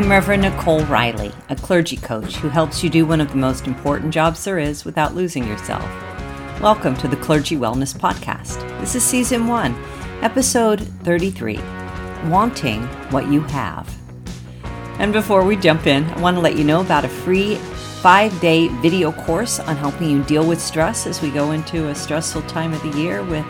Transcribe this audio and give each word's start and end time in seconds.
I'm 0.00 0.10
Reverend 0.10 0.40
Nicole 0.40 0.80
Reilley, 0.84 1.30
a 1.50 1.56
clergy 1.56 1.98
coach 1.98 2.36
who 2.36 2.48
helps 2.48 2.82
you 2.82 2.88
do 2.88 3.04
one 3.04 3.20
of 3.20 3.28
the 3.28 3.36
most 3.36 3.66
important 3.66 4.14
jobs 4.14 4.42
there 4.42 4.58
is 4.58 4.82
without 4.82 5.14
losing 5.14 5.46
yourself. 5.46 5.84
Welcome 6.62 6.96
to 6.96 7.06
the 7.06 7.18
Clergy 7.18 7.54
Wellness 7.54 7.94
Podcast. 7.94 8.58
This 8.80 8.94
is 8.94 9.02
Season 9.02 9.46
1, 9.46 9.74
Episode 10.22 10.80
33 11.04 11.58
Wanting 12.30 12.84
What 13.10 13.30
You 13.30 13.42
Have. 13.42 13.94
And 14.98 15.12
before 15.12 15.44
we 15.44 15.54
jump 15.54 15.86
in, 15.86 16.04
I 16.06 16.20
want 16.22 16.34
to 16.38 16.40
let 16.40 16.56
you 16.56 16.64
know 16.64 16.80
about 16.80 17.04
a 17.04 17.08
free 17.08 17.56
five 17.56 18.40
day 18.40 18.68
video 18.80 19.12
course 19.12 19.60
on 19.60 19.76
helping 19.76 20.08
you 20.08 20.22
deal 20.22 20.48
with 20.48 20.62
stress 20.62 21.06
as 21.06 21.20
we 21.20 21.28
go 21.28 21.50
into 21.52 21.88
a 21.88 21.94
stressful 21.94 22.40
time 22.44 22.72
of 22.72 22.82
the 22.82 22.98
year 22.98 23.22
with 23.22 23.44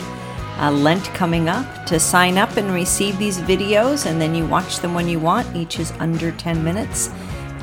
uh, 0.61 0.71
Lent 0.71 1.05
coming 1.15 1.49
up. 1.49 1.67
To 1.87 1.99
sign 1.99 2.37
up 2.39 2.57
and 2.57 2.73
receive 2.73 3.19
these 3.19 3.39
videos, 3.39 4.07
and 4.07 4.21
then 4.21 4.33
you 4.35 4.47
watch 4.47 4.81
them 4.81 4.95
when 4.95 5.09
you 5.09 5.19
want, 5.19 5.57
each 5.57 5.81
is 5.81 5.93
under 5.99 6.31
10 6.33 6.63
minutes. 6.63 7.09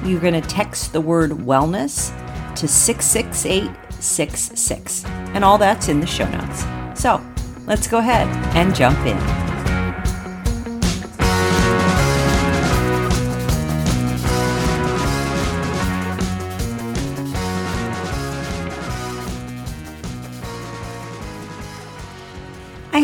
You're 0.03 0.19
going 0.19 0.39
to 0.39 0.41
text 0.41 0.93
the 0.93 1.01
word 1.01 1.31
wellness 1.31 2.13
to 2.55 2.67
66866. 2.67 5.05
And 5.05 5.43
all 5.43 5.57
that's 5.57 5.89
in 5.89 5.99
the 5.99 6.07
show 6.07 6.29
notes. 6.29 6.63
So 6.99 7.21
let's 7.65 7.87
go 7.87 7.97
ahead 7.99 8.27
and 8.55 8.75
jump 8.75 8.97
in. 9.05 9.46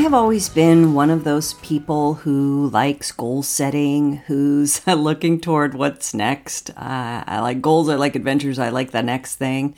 Have 0.04 0.14
always 0.14 0.50
been 0.50 0.94
one 0.94 1.10
of 1.10 1.24
those 1.24 1.54
people 1.54 2.16
who 2.16 2.70
likes 2.72 3.14
goal 3.14 3.42
setting, 3.42 4.18
who's 4.28 4.86
looking 4.88 5.40
toward 5.40 5.74
what's 5.74 6.14
next. 6.14 6.72
Uh, 6.72 7.24
I 7.26 7.40
like 7.40 7.62
goals, 7.62 7.88
I 7.88 7.96
like 7.96 8.18
adventures, 8.18 8.60
I 8.60 8.68
like 8.68 8.92
the 8.92 9.02
next 9.02 9.36
thing. 9.36 9.76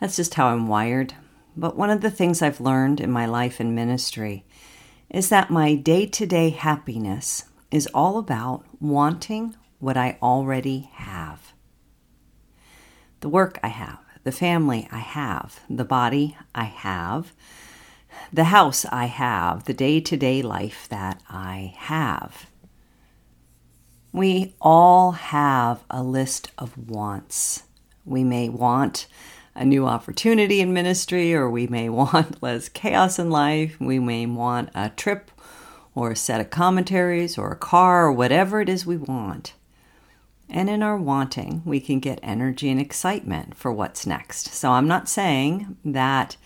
That's 0.00 0.16
just 0.16 0.32
how 0.32 0.46
I'm 0.46 0.66
wired. 0.66 1.12
But 1.58 1.76
one 1.76 1.90
of 1.90 2.00
the 2.00 2.10
things 2.10 2.40
I've 2.40 2.58
learned 2.58 3.02
in 3.02 3.10
my 3.10 3.26
life 3.26 3.60
and 3.60 3.74
ministry 3.74 4.46
is 5.10 5.28
that 5.28 5.50
my 5.50 5.74
day 5.74 6.06
to 6.06 6.24
day 6.24 6.48
happiness 6.48 7.44
is 7.70 7.86
all 7.92 8.16
about 8.16 8.64
wanting 8.80 9.56
what 9.78 9.98
I 9.98 10.16
already 10.22 10.88
have 10.94 11.52
the 13.20 13.28
work 13.28 13.60
I 13.62 13.68
have, 13.68 13.98
the 14.24 14.32
family 14.32 14.88
I 14.90 15.00
have, 15.00 15.60
the 15.68 15.84
body 15.84 16.38
I 16.54 16.64
have 16.64 17.34
the 18.32 18.44
house 18.44 18.84
I 18.86 19.06
have, 19.06 19.64
the 19.64 19.74
day 19.74 20.00
to 20.00 20.16
day 20.16 20.42
life 20.42 20.86
that 20.88 21.20
I 21.28 21.74
have. 21.76 22.46
We 24.12 24.54
all 24.60 25.12
have 25.12 25.84
a 25.88 26.02
list 26.02 26.50
of 26.58 26.76
wants. 26.76 27.64
We 28.04 28.24
may 28.24 28.48
want 28.48 29.06
a 29.54 29.64
new 29.64 29.86
opportunity 29.86 30.60
in 30.60 30.72
ministry, 30.72 31.34
or 31.34 31.50
we 31.50 31.66
may 31.66 31.88
want 32.00 32.42
less 32.42 32.68
chaos 32.68 33.18
in 33.18 33.30
life. 33.30 33.78
We 33.80 33.98
may 33.98 34.26
want 34.26 34.70
a 34.74 34.90
trip, 34.90 35.30
or 35.94 36.12
a 36.12 36.16
set 36.16 36.40
of 36.40 36.50
commentaries, 36.50 37.36
or 37.36 37.50
a 37.50 37.56
car, 37.56 38.06
or 38.06 38.12
whatever 38.12 38.60
it 38.60 38.68
is 38.68 38.86
we 38.86 38.96
want. 38.96 39.54
And 40.48 40.68
in 40.68 40.82
our 40.82 40.96
wanting, 40.96 41.62
we 41.64 41.78
can 41.80 42.00
get 42.00 42.18
energy 42.22 42.70
and 42.70 42.80
excitement 42.80 43.56
for 43.56 43.72
what's 43.72 44.06
next. 44.06 44.52
So 44.52 44.72
I'm 44.72 44.88
not 44.88 45.08
saying 45.08 45.76
that 45.84 46.36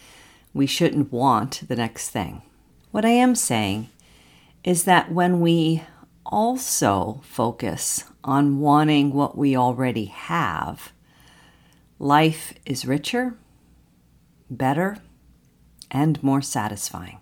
we 0.55 0.67
shouldn't 0.67 1.13
want 1.13 1.65
the 1.69 1.77
next 1.77 2.11
thing. 2.11 2.43
What 2.93 3.05
I 3.05 3.11
am 3.11 3.35
saying 3.35 3.91
is 4.63 4.85
that 4.85 5.13
when 5.13 5.41
we 5.41 5.83
also 6.25 7.21
focus 7.25 8.05
on 8.23 8.61
wanting 8.61 9.13
what 9.13 9.37
we 9.37 9.57
already 9.57 10.07
have, 10.07 10.93
life 11.99 12.55
is 12.65 12.87
richer, 12.87 13.37
better, 14.49 14.99
and 15.91 16.23
more 16.23 16.41
satisfying. 16.41 17.19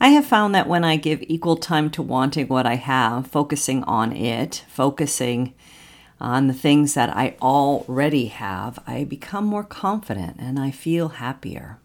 I 0.00 0.08
have 0.10 0.26
found 0.26 0.54
that 0.54 0.68
when 0.68 0.84
I 0.84 0.96
give 0.96 1.22
equal 1.22 1.56
time 1.56 1.90
to 1.90 2.02
wanting 2.02 2.48
what 2.48 2.66
I 2.66 2.74
have, 2.76 3.26
focusing 3.26 3.82
on 3.84 4.12
it, 4.12 4.64
focusing 4.68 5.54
on 6.20 6.46
the 6.46 6.54
things 6.54 6.94
that 6.94 7.14
I 7.14 7.36
already 7.42 8.26
have, 8.26 8.78
I 8.86 9.04
become 9.04 9.44
more 9.44 9.64
confident 9.64 10.36
and 10.38 10.58
I 10.58 10.70
feel 10.70 11.08
happier. 11.08 11.78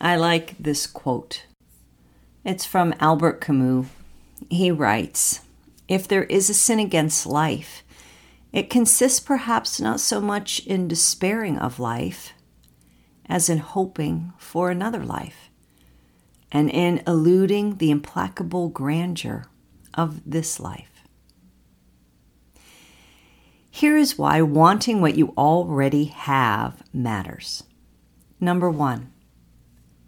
I 0.00 0.16
like 0.16 0.56
this 0.58 0.86
quote. 0.86 1.44
It's 2.44 2.64
from 2.64 2.94
Albert 3.00 3.40
Camus. 3.40 3.86
He 4.48 4.70
writes 4.70 5.40
If 5.88 6.08
there 6.08 6.24
is 6.24 6.48
a 6.48 6.54
sin 6.54 6.78
against 6.78 7.26
life, 7.26 7.82
it 8.52 8.70
consists 8.70 9.20
perhaps 9.20 9.80
not 9.80 10.00
so 10.00 10.20
much 10.20 10.60
in 10.66 10.88
despairing 10.88 11.58
of 11.58 11.78
life 11.78 12.32
as 13.30 13.48
in 13.48 13.58
hoping 13.58 14.32
for 14.36 14.70
another 14.70 15.04
life, 15.04 15.48
and 16.50 16.68
in 16.68 17.00
eluding 17.06 17.76
the 17.76 17.90
implacable 17.90 18.68
grandeur 18.68 19.44
of 19.94 20.20
this 20.28 20.58
life. 20.58 20.89
Here 23.70 23.96
is 23.96 24.18
why 24.18 24.42
wanting 24.42 25.00
what 25.00 25.16
you 25.16 25.32
already 25.38 26.06
have 26.06 26.82
matters. 26.92 27.62
Number 28.40 28.68
one, 28.68 29.12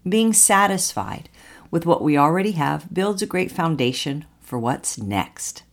being 0.07 0.33
satisfied 0.33 1.29
with 1.71 1.85
what 1.85 2.01
we 2.01 2.17
already 2.17 2.51
have 2.51 2.93
builds 2.93 3.21
a 3.21 3.27
great 3.27 3.51
foundation 3.51 4.25
for 4.41 4.59
what's 4.59 4.97
next. 4.97 5.63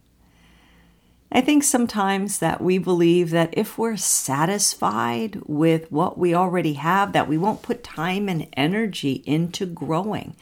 I 1.32 1.40
think 1.40 1.62
sometimes 1.62 2.38
that 2.38 2.60
we 2.60 2.78
believe 2.78 3.30
that 3.30 3.54
if 3.56 3.78
we're 3.78 3.96
satisfied 3.96 5.40
with 5.46 5.90
what 5.92 6.18
we 6.18 6.34
already 6.34 6.74
have, 6.74 7.12
that 7.12 7.28
we 7.28 7.38
won't 7.38 7.62
put 7.62 7.84
time 7.84 8.28
and 8.28 8.48
energy 8.56 9.22
into 9.26 9.64
growing. 9.66 10.34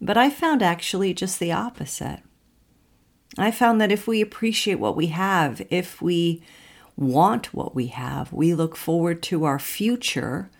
But 0.00 0.16
I 0.16 0.30
found 0.30 0.62
actually 0.62 1.12
just 1.14 1.38
the 1.38 1.52
opposite. 1.52 2.20
I 3.38 3.50
found 3.50 3.80
that 3.80 3.92
if 3.92 4.06
we 4.06 4.20
appreciate 4.20 4.78
what 4.78 4.96
we 4.96 5.08
have, 5.08 5.62
if 5.70 6.00
we 6.00 6.42
want 6.96 7.54
what 7.54 7.74
we 7.74 7.88
have. 7.88 8.32
We 8.32 8.54
look 8.54 8.76
forward 8.76 9.22
to 9.24 9.44
our 9.44 9.58
future 9.58 10.50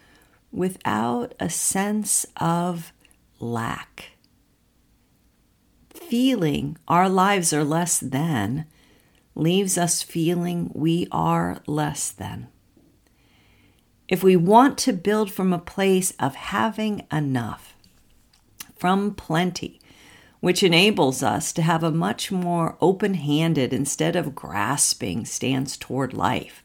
without 0.51 1.35
a 1.41 1.49
sense 1.49 2.27
of 2.37 2.93
lack. 3.39 4.13
Feeling 5.91 6.77
our 6.89 7.09
lives 7.09 7.53
are 7.53 7.65
less 7.65 7.99
than 7.99 8.67
leaves 9.35 9.79
us 9.79 10.03
feeling 10.03 10.71
we 10.75 11.09
are 11.11 11.63
less 11.67 12.11
than. 12.11 12.49
If 14.09 14.23
we 14.23 14.37
want 14.37 14.77
to 14.79 14.93
build 14.93 15.33
from 15.33 15.53
a 15.53 15.59
place 15.59 16.13
of 16.19 16.35
having 16.35 17.07
enough, 17.11 17.75
from 18.77 19.15
plenty, 19.15 19.81
which 20.43 20.65
enables 20.65 21.23
us 21.23 21.53
to 21.53 21.63
have 21.63 21.85
a 21.85 21.93
much 21.93 22.33
more 22.33 22.77
open 22.81 23.15
handed, 23.15 23.73
instead 23.73 24.17
of 24.17 24.35
grasping 24.35 25.25
stance 25.25 25.77
toward 25.77 26.13
life. 26.13 26.65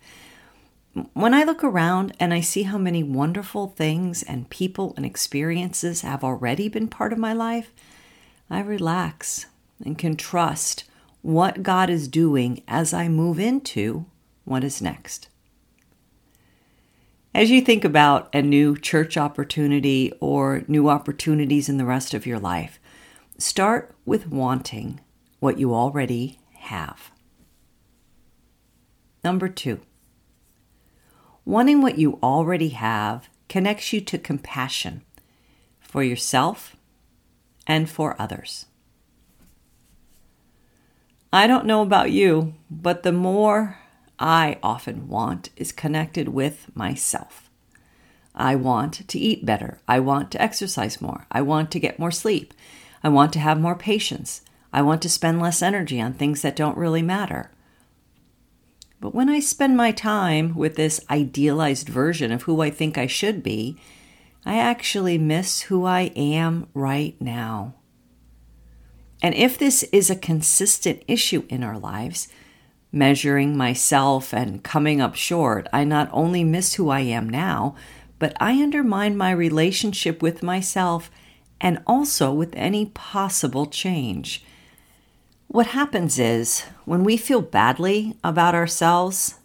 When 1.14 1.36
I 1.36 1.44
look 1.44 1.64
around 1.64 2.12
and 2.20 2.34
I 2.34 2.42
see 2.42 2.64
how 2.64 2.80
many 2.80 3.04
wonderful 3.04 3.68
things 3.68 4.24
and 4.24 4.50
people 4.50 4.96
and 4.98 5.06
experiences 5.06 6.02
have 6.02 6.24
already 6.24 6.68
been 6.70 6.88
part 6.88 7.14
of 7.14 7.20
my 7.20 7.34
life, 7.34 7.72
I 8.50 8.62
relax 8.62 9.46
and 9.86 9.96
can 9.96 10.16
trust 10.16 10.86
what 11.22 11.62
God 11.62 11.92
is 11.92 12.08
doing 12.08 12.64
as 12.68 12.96
I 12.96 13.08
move 13.10 13.38
into 13.40 14.08
what 14.44 14.64
is 14.64 14.82
next. 14.82 15.30
As 17.32 17.52
you 17.52 17.62
think 17.62 17.86
about 17.86 18.34
a 18.34 18.42
new 18.42 18.76
church 18.76 19.18
opportunity 19.18 20.12
or 20.20 20.64
new 20.68 20.90
opportunities 20.90 21.70
in 21.70 21.78
the 21.78 21.86
rest 21.86 22.16
of 22.16 22.26
your 22.26 22.40
life, 22.40 22.80
Start 23.38 23.94
with 24.04 24.28
wanting 24.28 25.00
what 25.40 25.60
you 25.60 25.74
already 25.76 26.40
have. 26.56 27.12
Number 29.24 29.48
two, 29.48 29.82
wanting 31.46 31.82
what 31.82 32.00
you 32.00 32.18
already 32.24 32.70
have 32.70 33.30
connects 33.48 33.94
you 33.94 34.02
to 34.02 34.18
compassion 34.18 35.04
for 35.80 36.02
yourself 36.02 36.76
and 37.68 37.88
for 37.88 38.20
others. 38.20 38.66
I 41.32 41.46
don't 41.46 41.66
know 41.66 41.84
about 41.84 42.12
you, 42.12 42.56
but 42.72 43.04
the 43.04 43.12
more 43.12 43.78
I 44.18 44.58
often 44.64 45.08
want 45.08 45.50
is 45.56 45.72
connected 45.72 46.30
with 46.30 46.76
myself. 46.76 47.52
I 48.34 48.56
want 48.56 49.08
to 49.08 49.20
eat 49.20 49.46
better. 49.46 49.80
I 49.88 50.00
want 50.00 50.32
to 50.32 50.42
exercise 50.42 51.02
more. 51.02 51.28
I 51.32 51.42
want 51.42 51.70
to 51.72 51.80
get 51.80 52.00
more 52.00 52.12
sleep. 52.12 52.54
I 53.04 53.10
want 53.10 53.34
to 53.34 53.40
have 53.40 53.60
more 53.60 53.76
patience. 53.76 54.42
I 54.74 54.82
want 54.82 55.02
to 55.04 55.10
spend 55.10 55.42
less 55.42 55.62
energy 55.62 56.02
on 56.02 56.14
things 56.14 56.42
that 56.42 56.56
don't 56.56 56.78
really 56.78 57.02
matter. 57.02 57.52
But 59.00 59.14
when 59.14 59.30
I 59.30 59.40
spend 59.40 59.78
my 59.78 59.92
time 59.92 60.56
with 60.56 60.76
this 60.76 61.00
idealized 61.10 61.88
version 61.88 62.32
of 62.32 62.44
who 62.44 62.62
I 62.62 62.70
think 62.70 62.98
I 62.98 63.08
should 63.08 63.44
be, 63.44 63.78
I 64.46 64.58
actually 64.58 65.18
miss 65.18 65.62
who 65.64 65.86
I 65.86 66.12
am 66.16 66.68
right 66.74 67.20
now. 67.22 67.76
And 69.22 69.36
if 69.36 69.58
this 69.58 69.84
is 69.92 70.10
a 70.10 70.16
consistent 70.16 71.04
issue 71.08 71.44
in 71.50 71.64
our 71.64 71.78
lives, 71.78 72.28
measuring 72.92 73.58
myself 73.58 74.34
and 74.34 74.64
coming 74.64 75.02
up 75.02 75.16
short, 75.16 75.68
I 75.74 75.84
not 75.84 76.10
only 76.12 76.44
miss 76.44 76.76
who 76.76 76.90
I 76.90 77.02
am 77.02 77.30
now, 77.30 77.76
but 78.20 78.36
I 78.40 78.62
undermine 78.62 79.18
my 79.18 79.32
relationship 79.32 80.22
with 80.22 80.42
myself 80.42 81.12
and 81.60 81.82
also 81.88 82.34
with 82.34 82.54
any 82.56 82.88
possible 82.88 83.66
change. 83.66 84.44
What 85.48 85.68
happens 85.68 86.20
is 86.20 86.66
when 86.86 87.04
we 87.04 87.18
feel 87.18 87.42
badly 87.42 88.16
about 88.24 88.54
ourselves, 88.54 89.36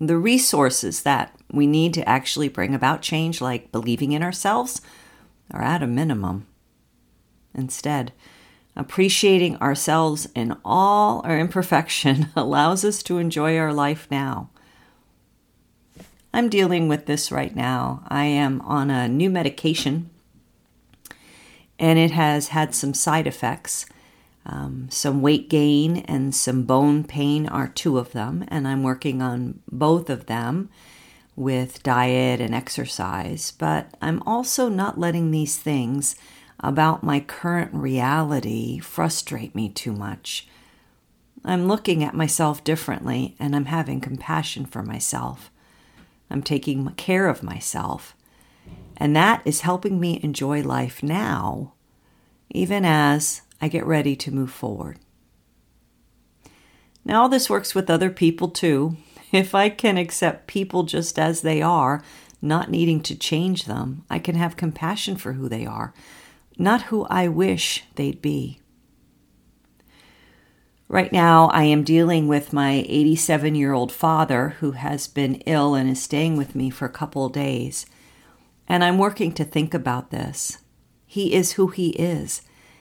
the 0.00 0.16
resources 0.16 1.02
that 1.02 1.34
we 1.52 1.66
need 1.66 1.94
to 1.94 2.08
actually 2.08 2.48
bring 2.48 2.74
about 2.74 3.02
change, 3.02 3.40
like 3.40 3.70
believing 3.70 4.12
in 4.12 4.22
ourselves, 4.22 4.80
are 5.50 5.62
at 5.62 5.82
a 5.82 5.86
minimum. 5.86 6.46
Instead, 7.54 8.12
appreciating 8.74 9.56
ourselves 9.56 10.26
in 10.34 10.56
all 10.64 11.20
our 11.24 11.38
imperfection 11.38 12.30
allows 12.36 12.84
us 12.84 13.02
to 13.02 13.18
enjoy 13.18 13.56
our 13.58 13.72
life 13.72 14.08
now. 14.10 14.48
I'm 16.34 16.48
dealing 16.48 16.88
with 16.88 17.04
this 17.04 17.30
right 17.30 17.54
now. 17.54 18.02
I 18.08 18.24
am 18.24 18.62
on 18.62 18.90
a 18.90 19.06
new 19.06 19.28
medication 19.28 20.08
and 21.82 21.98
it 21.98 22.12
has 22.12 22.48
had 22.48 22.74
some 22.74 22.94
side 22.94 23.26
effects. 23.26 23.86
Um, 24.46 24.86
some 24.88 25.20
weight 25.20 25.50
gain 25.50 25.98
and 25.98 26.32
some 26.34 26.62
bone 26.62 27.02
pain 27.02 27.48
are 27.48 27.66
two 27.66 27.98
of 27.98 28.12
them, 28.12 28.44
and 28.48 28.66
I'm 28.68 28.84
working 28.84 29.20
on 29.20 29.60
both 29.70 30.08
of 30.08 30.26
them 30.26 30.70
with 31.34 31.82
diet 31.82 32.40
and 32.40 32.54
exercise. 32.54 33.50
But 33.50 33.94
I'm 34.00 34.22
also 34.24 34.68
not 34.68 34.98
letting 34.98 35.32
these 35.32 35.58
things 35.58 36.14
about 36.60 37.02
my 37.02 37.18
current 37.18 37.74
reality 37.74 38.78
frustrate 38.78 39.54
me 39.54 39.68
too 39.68 39.92
much. 39.92 40.46
I'm 41.44 41.66
looking 41.66 42.04
at 42.04 42.14
myself 42.14 42.62
differently 42.62 43.34
and 43.40 43.56
I'm 43.56 43.64
having 43.64 44.00
compassion 44.00 44.66
for 44.66 44.84
myself. 44.84 45.50
I'm 46.30 46.42
taking 46.42 46.88
care 46.90 47.26
of 47.26 47.42
myself. 47.42 48.14
And 49.02 49.16
that 49.16 49.42
is 49.44 49.62
helping 49.62 49.98
me 49.98 50.20
enjoy 50.22 50.62
life 50.62 51.02
now, 51.02 51.72
even 52.50 52.84
as 52.84 53.42
I 53.60 53.66
get 53.66 53.84
ready 53.84 54.14
to 54.14 54.30
move 54.30 54.52
forward. 54.52 55.00
Now, 57.04 57.26
this 57.26 57.50
works 57.50 57.74
with 57.74 57.90
other 57.90 58.10
people 58.10 58.48
too. 58.48 58.96
If 59.32 59.56
I 59.56 59.70
can 59.70 59.98
accept 59.98 60.46
people 60.46 60.84
just 60.84 61.18
as 61.18 61.40
they 61.40 61.60
are, 61.62 62.04
not 62.40 62.70
needing 62.70 63.00
to 63.02 63.16
change 63.16 63.64
them, 63.64 64.04
I 64.08 64.20
can 64.20 64.36
have 64.36 64.56
compassion 64.56 65.16
for 65.16 65.32
who 65.32 65.48
they 65.48 65.66
are, 65.66 65.92
not 66.56 66.82
who 66.82 67.04
I 67.06 67.26
wish 67.26 67.82
they'd 67.96 68.22
be. 68.22 68.60
Right 70.86 71.12
now, 71.12 71.48
I 71.48 71.64
am 71.64 71.82
dealing 71.82 72.28
with 72.28 72.52
my 72.52 72.84
87 72.86 73.56
year 73.56 73.72
old 73.72 73.90
father 73.90 74.50
who 74.60 74.72
has 74.72 75.08
been 75.08 75.42
ill 75.46 75.74
and 75.74 75.90
is 75.90 76.00
staying 76.00 76.36
with 76.36 76.54
me 76.54 76.70
for 76.70 76.84
a 76.84 76.98
couple 77.00 77.28
days. 77.28 77.84
And 78.72 78.82
I'm 78.82 78.96
working 78.96 79.32
to 79.32 79.44
think 79.44 79.74
about 79.74 80.10
this. 80.10 80.56
He 81.04 81.34
is 81.34 81.52
who 81.52 81.66
he 81.66 81.90
is 81.90 82.40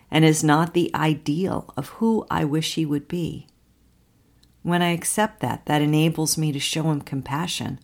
and 0.09 0.23
is 0.23 0.41
not 0.41 0.73
the 0.73 0.89
ideal 0.95 1.73
of 1.75 1.89
who 1.89 2.25
I 2.31 2.45
wish 2.45 2.75
he 2.75 2.85
would 2.85 3.09
be. 3.09 3.47
When 4.63 4.81
I 4.81 4.91
accept 4.91 5.41
that, 5.41 5.65
that 5.65 5.81
enables 5.81 6.37
me 6.37 6.53
to 6.53 6.61
show 6.61 6.83
him 6.83 7.01
compassion. 7.01 7.77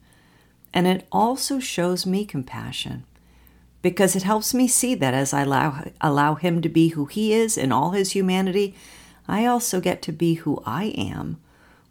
And 0.73 0.87
it 0.87 1.05
also 1.11 1.59
shows 1.59 2.05
me 2.05 2.23
compassion 2.23 3.03
because 3.81 4.15
it 4.15 4.23
helps 4.23 4.53
me 4.53 4.69
see 4.69 4.95
that 4.95 5.13
as 5.13 5.33
I 5.33 5.41
allow, 5.41 5.83
allow 5.99 6.35
him 6.35 6.61
to 6.61 6.69
be 6.69 6.89
who 6.89 7.07
he 7.07 7.33
is 7.33 7.57
in 7.57 7.73
all 7.73 7.91
his 7.91 8.13
humanity, 8.13 8.73
I 9.27 9.45
also 9.45 9.81
get 9.81 10.01
to 10.03 10.13
be 10.13 10.35
who 10.35 10.63
I 10.65 10.93
am 10.97 11.41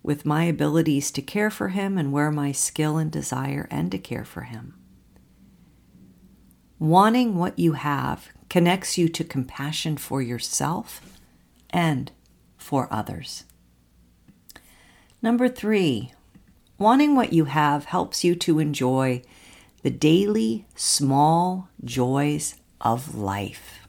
with 0.03 0.25
my 0.25 0.45
abilities 0.45 1.11
to 1.11 1.21
care 1.21 1.51
for 1.51 1.69
him 1.69 1.99
and 1.99 2.11
where 2.11 2.31
my 2.31 2.53
skill 2.53 2.97
and 2.97 3.13
desire 3.13 3.69
and 3.71 3.91
to 3.91 3.99
care 3.99 4.25
for 4.25 4.45
him. 4.45 4.79
Wanting 6.79 7.37
what 7.37 7.59
you 7.59 7.73
have 7.73 8.29
connects 8.51 8.99
you 8.99 9.09
to 9.09 9.25
compassion 9.25 9.97
for 9.97 10.21
yourself 10.21 11.01
and 11.71 12.13
for 12.59 12.87
others. 12.91 13.45
Number 15.23 15.49
three, 15.49 16.13
wanting 16.79 17.17
what 17.17 17.33
you 17.33 17.47
have 17.47 17.87
helps 17.87 18.25
you 18.25 18.35
to 18.37 18.59
enjoy 18.59 19.23
the 19.83 19.91
daily 19.91 20.67
small 20.75 21.69
joys 21.83 22.57
of 22.81 23.15
life. 23.15 23.87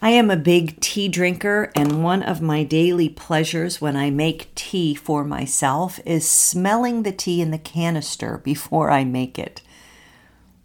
I 0.00 0.10
am 0.10 0.30
a 0.30 0.36
big 0.36 0.78
tea 0.80 1.08
drinker, 1.08 1.72
and 1.74 2.04
one 2.04 2.22
of 2.22 2.40
my 2.40 2.62
daily 2.62 3.08
pleasures 3.08 3.80
when 3.80 3.96
I 3.96 4.10
make 4.10 4.54
tea 4.54 4.94
for 4.94 5.24
myself 5.24 5.98
is 6.06 6.30
smelling 6.30 7.02
the 7.02 7.12
tea 7.12 7.40
in 7.40 7.50
the 7.50 7.58
canister 7.58 8.38
before 8.38 8.90
I 8.90 9.04
make 9.04 9.38
it. 9.38 9.62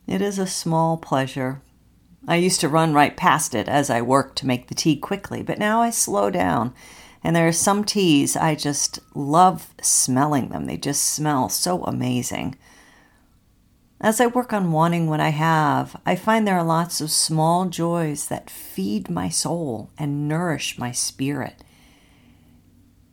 It 0.07 0.21
is 0.21 0.39
a 0.39 0.47
small 0.47 0.97
pleasure. 0.97 1.61
I 2.27 2.35
used 2.35 2.61
to 2.61 2.69
run 2.69 2.93
right 2.93 3.15
past 3.15 3.55
it 3.55 3.67
as 3.67 3.89
I 3.89 4.01
worked 4.01 4.37
to 4.39 4.47
make 4.47 4.67
the 4.67 4.75
tea 4.75 4.95
quickly, 4.95 5.41
but 5.41 5.59
now 5.59 5.81
I 5.81 5.89
slow 5.89 6.29
down. 6.29 6.73
And 7.23 7.35
there 7.35 7.47
are 7.47 7.53
some 7.53 7.83
teas 7.83 8.35
I 8.35 8.55
just 8.55 8.99
love 9.15 9.73
smelling 9.81 10.49
them. 10.49 10.65
They 10.65 10.77
just 10.77 11.05
smell 11.05 11.49
so 11.49 11.83
amazing. 11.83 12.55
As 13.99 14.19
I 14.19 14.25
work 14.25 14.51
on 14.51 14.71
wanting 14.71 15.07
what 15.07 15.19
I 15.19 15.29
have, 15.29 15.95
I 16.07 16.15
find 16.15 16.47
there 16.47 16.57
are 16.57 16.63
lots 16.63 17.01
of 17.01 17.11
small 17.11 17.65
joys 17.65 18.27
that 18.29 18.49
feed 18.49 19.11
my 19.11 19.29
soul 19.29 19.91
and 19.97 20.27
nourish 20.27 20.79
my 20.79 20.91
spirit. 20.91 21.63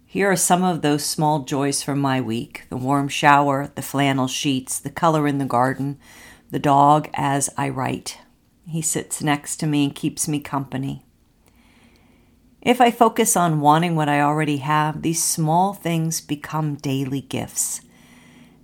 Here 0.07 0.31
are 0.31 0.37
some 0.37 0.65
of 0.65 0.81
those 0.81 1.05
small 1.05 1.41
joys 1.41 1.83
from 1.83 1.99
my 1.99 2.23
week 2.23 2.65
the 2.71 2.79
warm 2.79 3.09
shower, 3.09 3.71
the 3.75 3.83
flannel 3.83 4.27
sheets, 4.27 4.81
the 4.81 4.89
color 4.89 5.29
in 5.29 5.37
the 5.37 5.45
garden, 5.45 5.99
the 6.51 6.59
dog 6.59 7.09
as 7.15 7.51
I 7.57 7.69
write. 7.69 8.19
He 8.67 8.83
sits 8.83 9.23
next 9.23 9.57
to 9.59 9.67
me 9.67 9.85
and 9.85 9.95
keeps 9.95 10.29
me 10.29 10.41
company. 10.41 11.03
If 12.61 12.81
I 12.81 12.91
focus 12.91 13.37
on 13.37 13.61
wanting 13.61 13.97
what 13.97 14.09
I 14.09 14.21
already 14.21 14.59
have, 14.59 15.03
these 15.03 15.23
small 15.23 15.73
things 15.73 16.21
become 16.21 16.75
daily 16.75 17.21
gifts. 17.21 17.81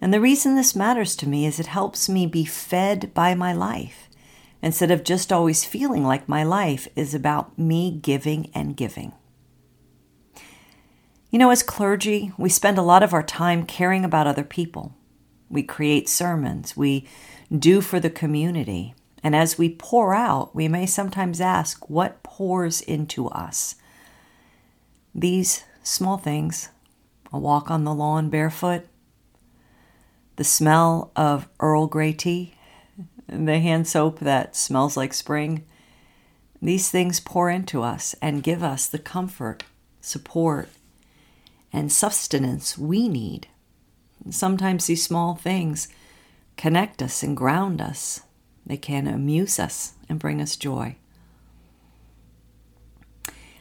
And 0.01 0.13
the 0.13 0.21
reason 0.21 0.57
this 0.57 0.77
matters 0.77 1.17
to 1.17 1.29
me 1.29 1.47
is 1.47 1.59
it 1.59 1.67
helps 1.67 2.09
me 2.09 2.27
be 2.27 2.45
fed 2.45 3.15
by 3.15 3.35
my 3.35 3.53
life 3.53 4.09
instead 4.61 4.91
of 4.91 5.05
just 5.05 5.33
always 5.33 5.65
feeling 5.65 6.05
like 6.05 6.29
my 6.29 6.43
life 6.43 6.89
is 6.97 7.15
about 7.15 7.59
me 7.59 7.91
giving 7.91 8.51
and 8.55 8.77
giving. 8.77 9.13
You 11.31 11.39
know, 11.39 11.51
as 11.51 11.63
clergy, 11.63 12.33
we 12.39 12.49
spend 12.49 12.79
a 12.79 12.83
lot 12.83 13.03
of 13.03 13.13
our 13.13 13.23
time 13.23 13.67
caring 13.67 14.05
about 14.05 14.27
other 14.27 14.45
people. 14.45 14.95
We 15.49 15.63
create 15.63 16.09
sermons, 16.09 16.77
we 16.77 17.07
do 17.57 17.81
for 17.81 18.01
the 18.01 18.11
community. 18.11 18.95
And 19.23 19.35
as 19.35 19.57
we 19.57 19.71
pour 19.71 20.15
out, 20.15 20.55
we 20.55 20.69
may 20.69 20.85
sometimes 20.85 21.41
ask 21.41 21.89
what 21.89 22.23
pours 22.23 22.83
into 22.83 23.29
us. 23.29 23.77
These 25.15 25.65
small 25.83 26.19
things 26.19 26.69
a 27.33 27.39
walk 27.39 27.69
on 27.69 27.83
the 27.83 27.95
lawn 27.95 28.31
barefoot, 28.31 28.87
the 30.37 30.45
smell 30.45 31.11
of 31.17 31.49
Earl 31.59 31.89
Grey 31.89 32.13
tea, 32.13 32.55
the 33.27 33.59
hand 33.59 33.89
soap 33.89 34.21
that 34.21 34.55
smells 34.55 34.97
like 34.97 35.13
spring. 35.13 35.65
These 36.63 36.91
things 36.91 37.19
pour 37.19 37.51
into 37.51 37.83
us 37.83 38.15
and 38.23 38.43
give 38.43 38.63
us 38.63 38.87
the 38.87 39.01
comfort, 39.01 39.65
support, 40.01 40.69
and 41.73 41.91
sustenance 41.91 42.79
we 42.79 43.09
need. 43.09 43.49
Sometimes 44.31 44.87
these 44.87 45.05
small 45.05 45.35
things 45.35 45.89
connect 46.57 47.03
us 47.03 47.23
and 47.23 47.37
ground 47.37 47.81
us. 47.81 48.23
They 48.65 48.77
can 48.77 49.07
amuse 49.07 49.59
us 49.59 49.95
and 50.09 50.19
bring 50.19 50.41
us 50.41 50.57
joy. 50.57 50.97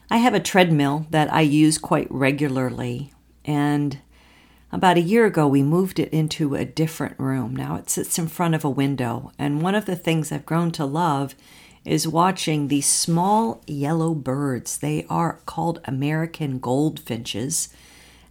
I 0.09 0.17
have 0.17 0.33
a 0.33 0.39
treadmill 0.39 1.07
that 1.09 1.33
I 1.33 1.41
use 1.41 1.77
quite 1.77 2.07
regularly, 2.11 3.11
and 3.43 3.99
about 4.73 4.97
a 4.97 5.01
year 5.01 5.27
ago, 5.27 5.47
we 5.47 5.61
moved 5.61 5.99
it 5.99 6.11
into 6.11 6.55
a 6.55 6.65
different 6.65 7.19
room. 7.19 7.55
Now 7.55 7.75
it 7.75 7.91
sits 7.91 8.17
in 8.17 8.27
front 8.27 8.55
of 8.55 8.65
a 8.65 8.69
window. 8.71 9.31
And 9.37 9.61
one 9.61 9.75
of 9.75 9.85
the 9.85 9.95
things 9.95 10.31
I've 10.31 10.47
grown 10.47 10.71
to 10.71 10.83
love 10.83 11.35
is 11.85 12.07
watching 12.07 12.67
these 12.67 12.87
small 12.87 13.61
yellow 13.67 14.15
birds. 14.15 14.79
They 14.79 15.05
are 15.11 15.41
called 15.45 15.79
American 15.85 16.57
goldfinches, 16.57 17.69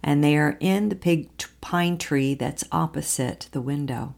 and 0.03 0.23
they 0.23 0.37
are 0.37 0.57
in 0.59 0.89
the 0.89 0.95
big 0.95 1.29
pine 1.61 1.97
tree 1.97 2.33
that's 2.33 2.63
opposite 2.71 3.47
the 3.51 3.61
window. 3.61 4.15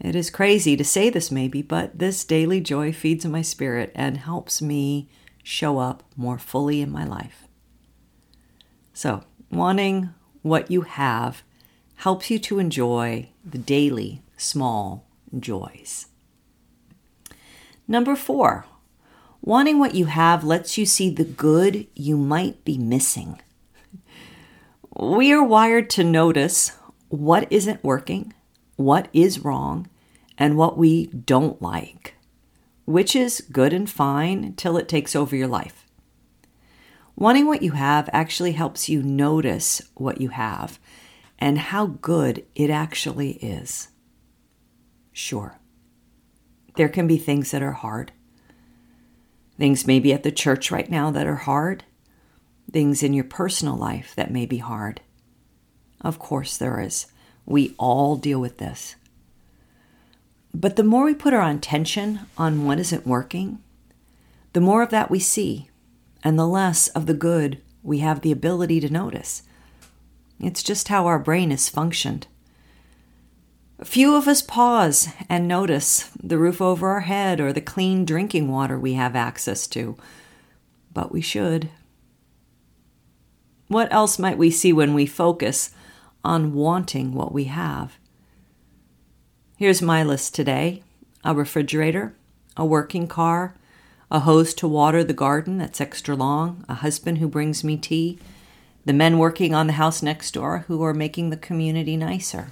It 0.00 0.14
is 0.14 0.30
crazy 0.30 0.76
to 0.76 0.84
say 0.84 1.10
this, 1.10 1.30
maybe, 1.30 1.60
but 1.60 1.98
this 1.98 2.24
daily 2.24 2.60
joy 2.60 2.92
feeds 2.92 3.26
my 3.26 3.42
spirit 3.42 3.92
and 3.94 4.16
helps 4.16 4.62
me 4.62 5.08
show 5.42 5.78
up 5.78 6.02
more 6.16 6.38
fully 6.38 6.80
in 6.80 6.90
my 6.90 7.04
life. 7.04 7.48
So, 8.92 9.24
wanting 9.50 10.10
what 10.42 10.70
you 10.70 10.82
have 10.82 11.42
helps 11.96 12.30
you 12.30 12.38
to 12.38 12.58
enjoy 12.58 13.28
the 13.44 13.58
daily 13.58 14.22
small 14.36 15.04
joys. 15.40 16.06
Number 17.88 18.14
four, 18.14 18.66
Wanting 19.40 19.78
what 19.78 19.94
you 19.94 20.06
have 20.06 20.44
lets 20.44 20.76
you 20.76 20.84
see 20.84 21.10
the 21.10 21.24
good 21.24 21.86
you 21.94 22.16
might 22.16 22.64
be 22.64 22.76
missing. 22.76 23.40
We 25.00 25.32
are 25.32 25.44
wired 25.44 25.90
to 25.90 26.02
notice 26.02 26.72
what 27.06 27.46
isn't 27.52 27.84
working, 27.84 28.34
what 28.74 29.06
is 29.12 29.38
wrong, 29.38 29.88
and 30.36 30.56
what 30.56 30.76
we 30.76 31.06
don't 31.06 31.62
like, 31.62 32.16
which 32.84 33.14
is 33.14 33.46
good 33.52 33.72
and 33.72 33.88
fine 33.88 34.42
until 34.42 34.76
it 34.76 34.88
takes 34.88 35.14
over 35.14 35.36
your 35.36 35.46
life. 35.46 35.86
Wanting 37.14 37.46
what 37.46 37.62
you 37.62 37.72
have 37.72 38.10
actually 38.12 38.52
helps 38.52 38.88
you 38.88 39.00
notice 39.00 39.80
what 39.94 40.20
you 40.20 40.30
have 40.30 40.80
and 41.38 41.58
how 41.58 41.86
good 41.86 42.44
it 42.56 42.68
actually 42.68 43.34
is. 43.34 43.90
Sure, 45.12 45.60
there 46.74 46.88
can 46.88 47.06
be 47.06 47.18
things 47.18 47.52
that 47.52 47.62
are 47.62 47.70
hard. 47.70 48.10
Things 49.56 49.86
maybe 49.86 50.12
at 50.12 50.24
the 50.24 50.32
church 50.32 50.72
right 50.72 50.90
now 50.90 51.12
that 51.12 51.26
are 51.28 51.36
hard. 51.36 51.84
Things 52.70 53.02
in 53.02 53.14
your 53.14 53.24
personal 53.24 53.76
life 53.76 54.14
that 54.16 54.30
may 54.30 54.46
be 54.46 54.58
hard. 54.58 55.00
Of 56.00 56.18
course, 56.18 56.56
there 56.56 56.80
is. 56.80 57.06
We 57.46 57.74
all 57.78 58.16
deal 58.16 58.40
with 58.40 58.58
this. 58.58 58.94
But 60.54 60.76
the 60.76 60.84
more 60.84 61.04
we 61.04 61.14
put 61.14 61.32
our 61.32 61.48
attention 61.48 62.20
on 62.36 62.64
what 62.64 62.78
isn't 62.78 63.06
working, 63.06 63.58
the 64.52 64.60
more 64.60 64.82
of 64.82 64.90
that 64.90 65.10
we 65.10 65.18
see, 65.18 65.70
and 66.22 66.38
the 66.38 66.46
less 66.46 66.88
of 66.88 67.06
the 67.06 67.14
good 67.14 67.60
we 67.82 67.98
have 67.98 68.20
the 68.20 68.32
ability 68.32 68.80
to 68.80 68.90
notice. 68.90 69.42
It's 70.40 70.62
just 70.62 70.88
how 70.88 71.06
our 71.06 71.18
brain 71.18 71.50
is 71.50 71.68
functioned. 71.68 72.26
Few 73.84 74.14
of 74.14 74.26
us 74.26 74.42
pause 74.42 75.08
and 75.28 75.46
notice 75.46 76.10
the 76.20 76.38
roof 76.38 76.60
over 76.60 76.88
our 76.88 77.00
head 77.00 77.40
or 77.40 77.52
the 77.52 77.60
clean 77.60 78.04
drinking 78.04 78.48
water 78.48 78.78
we 78.78 78.94
have 78.94 79.14
access 79.14 79.66
to, 79.68 79.96
but 80.92 81.12
we 81.12 81.20
should. 81.20 81.70
What 83.68 83.92
else 83.92 84.18
might 84.18 84.38
we 84.38 84.50
see 84.50 84.72
when 84.72 84.94
we 84.94 85.04
focus 85.04 85.70
on 86.24 86.54
wanting 86.54 87.14
what 87.14 87.32
we 87.32 87.44
have? 87.44 87.98
Here's 89.56 89.82
my 89.82 90.02
list 90.02 90.34
today 90.34 90.82
a 91.24 91.34
refrigerator, 91.34 92.14
a 92.56 92.64
working 92.64 93.06
car, 93.06 93.54
a 94.10 94.20
hose 94.20 94.54
to 94.54 94.66
water 94.66 95.04
the 95.04 95.12
garden 95.12 95.58
that's 95.58 95.80
extra 95.80 96.16
long, 96.16 96.64
a 96.68 96.74
husband 96.74 97.18
who 97.18 97.28
brings 97.28 97.62
me 97.62 97.76
tea, 97.76 98.18
the 98.86 98.92
men 98.94 99.18
working 99.18 99.54
on 99.54 99.66
the 99.66 99.74
house 99.74 100.02
next 100.02 100.32
door 100.32 100.64
who 100.68 100.82
are 100.82 100.94
making 100.94 101.28
the 101.28 101.36
community 101.36 101.96
nicer. 101.96 102.50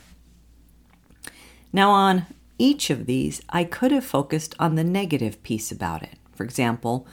Now, 1.72 1.90
on 1.90 2.26
each 2.58 2.90
of 2.90 3.06
these, 3.06 3.40
I 3.48 3.64
could 3.64 3.92
have 3.92 4.04
focused 4.04 4.54
on 4.58 4.74
the 4.74 4.84
negative 4.84 5.42
piece 5.42 5.72
about 5.72 6.02
it. 6.02 6.18
For 6.34 6.44
example, 6.44 7.06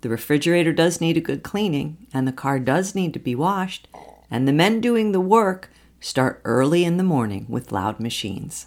the 0.00 0.08
refrigerator 0.08 0.72
does 0.72 1.00
need 1.00 1.16
a 1.16 1.20
good 1.20 1.42
cleaning, 1.42 2.06
and 2.12 2.26
the 2.26 2.32
car 2.32 2.58
does 2.58 2.94
need 2.94 3.12
to 3.14 3.18
be 3.18 3.34
washed, 3.34 3.88
and 4.30 4.46
the 4.46 4.52
men 4.52 4.80
doing 4.80 5.12
the 5.12 5.20
work 5.20 5.70
start 6.00 6.40
early 6.44 6.84
in 6.84 6.96
the 6.96 7.02
morning 7.02 7.46
with 7.48 7.72
loud 7.72 7.98
machines. 8.00 8.66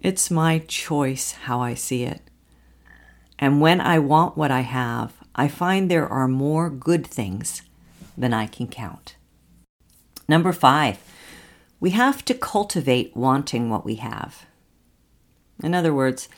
It's 0.00 0.30
my 0.30 0.58
choice 0.60 1.32
how 1.32 1.60
I 1.60 1.74
see 1.74 2.04
it. 2.04 2.22
And 3.38 3.60
when 3.60 3.80
I 3.80 3.98
want 3.98 4.36
what 4.36 4.50
I 4.50 4.60
have, 4.60 5.14
I 5.34 5.48
find 5.48 5.90
there 5.90 6.08
are 6.08 6.28
more 6.28 6.70
good 6.70 7.06
things 7.06 7.62
than 8.16 8.32
I 8.32 8.46
can 8.46 8.68
count. 8.68 9.16
Number 10.28 10.52
five, 10.52 10.98
we 11.80 11.90
have 11.90 12.24
to 12.26 12.34
cultivate 12.34 13.16
wanting 13.16 13.68
what 13.68 13.84
we 13.84 13.96
have. 13.96 14.46
In 15.62 15.74
other 15.74 15.92
words, 15.92 16.28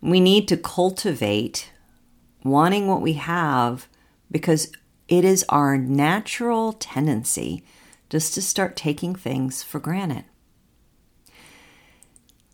we 0.00 0.20
need 0.20 0.48
to 0.48 0.56
cultivate 0.56 1.70
wanting 2.48 2.86
what 2.86 3.02
we 3.02 3.14
have 3.14 3.88
because 4.30 4.72
it 5.08 5.24
is 5.24 5.44
our 5.48 5.76
natural 5.76 6.72
tendency 6.72 7.64
just 8.08 8.34
to 8.34 8.42
start 8.42 8.76
taking 8.76 9.14
things 9.14 9.62
for 9.62 9.78
granted. 9.78 10.24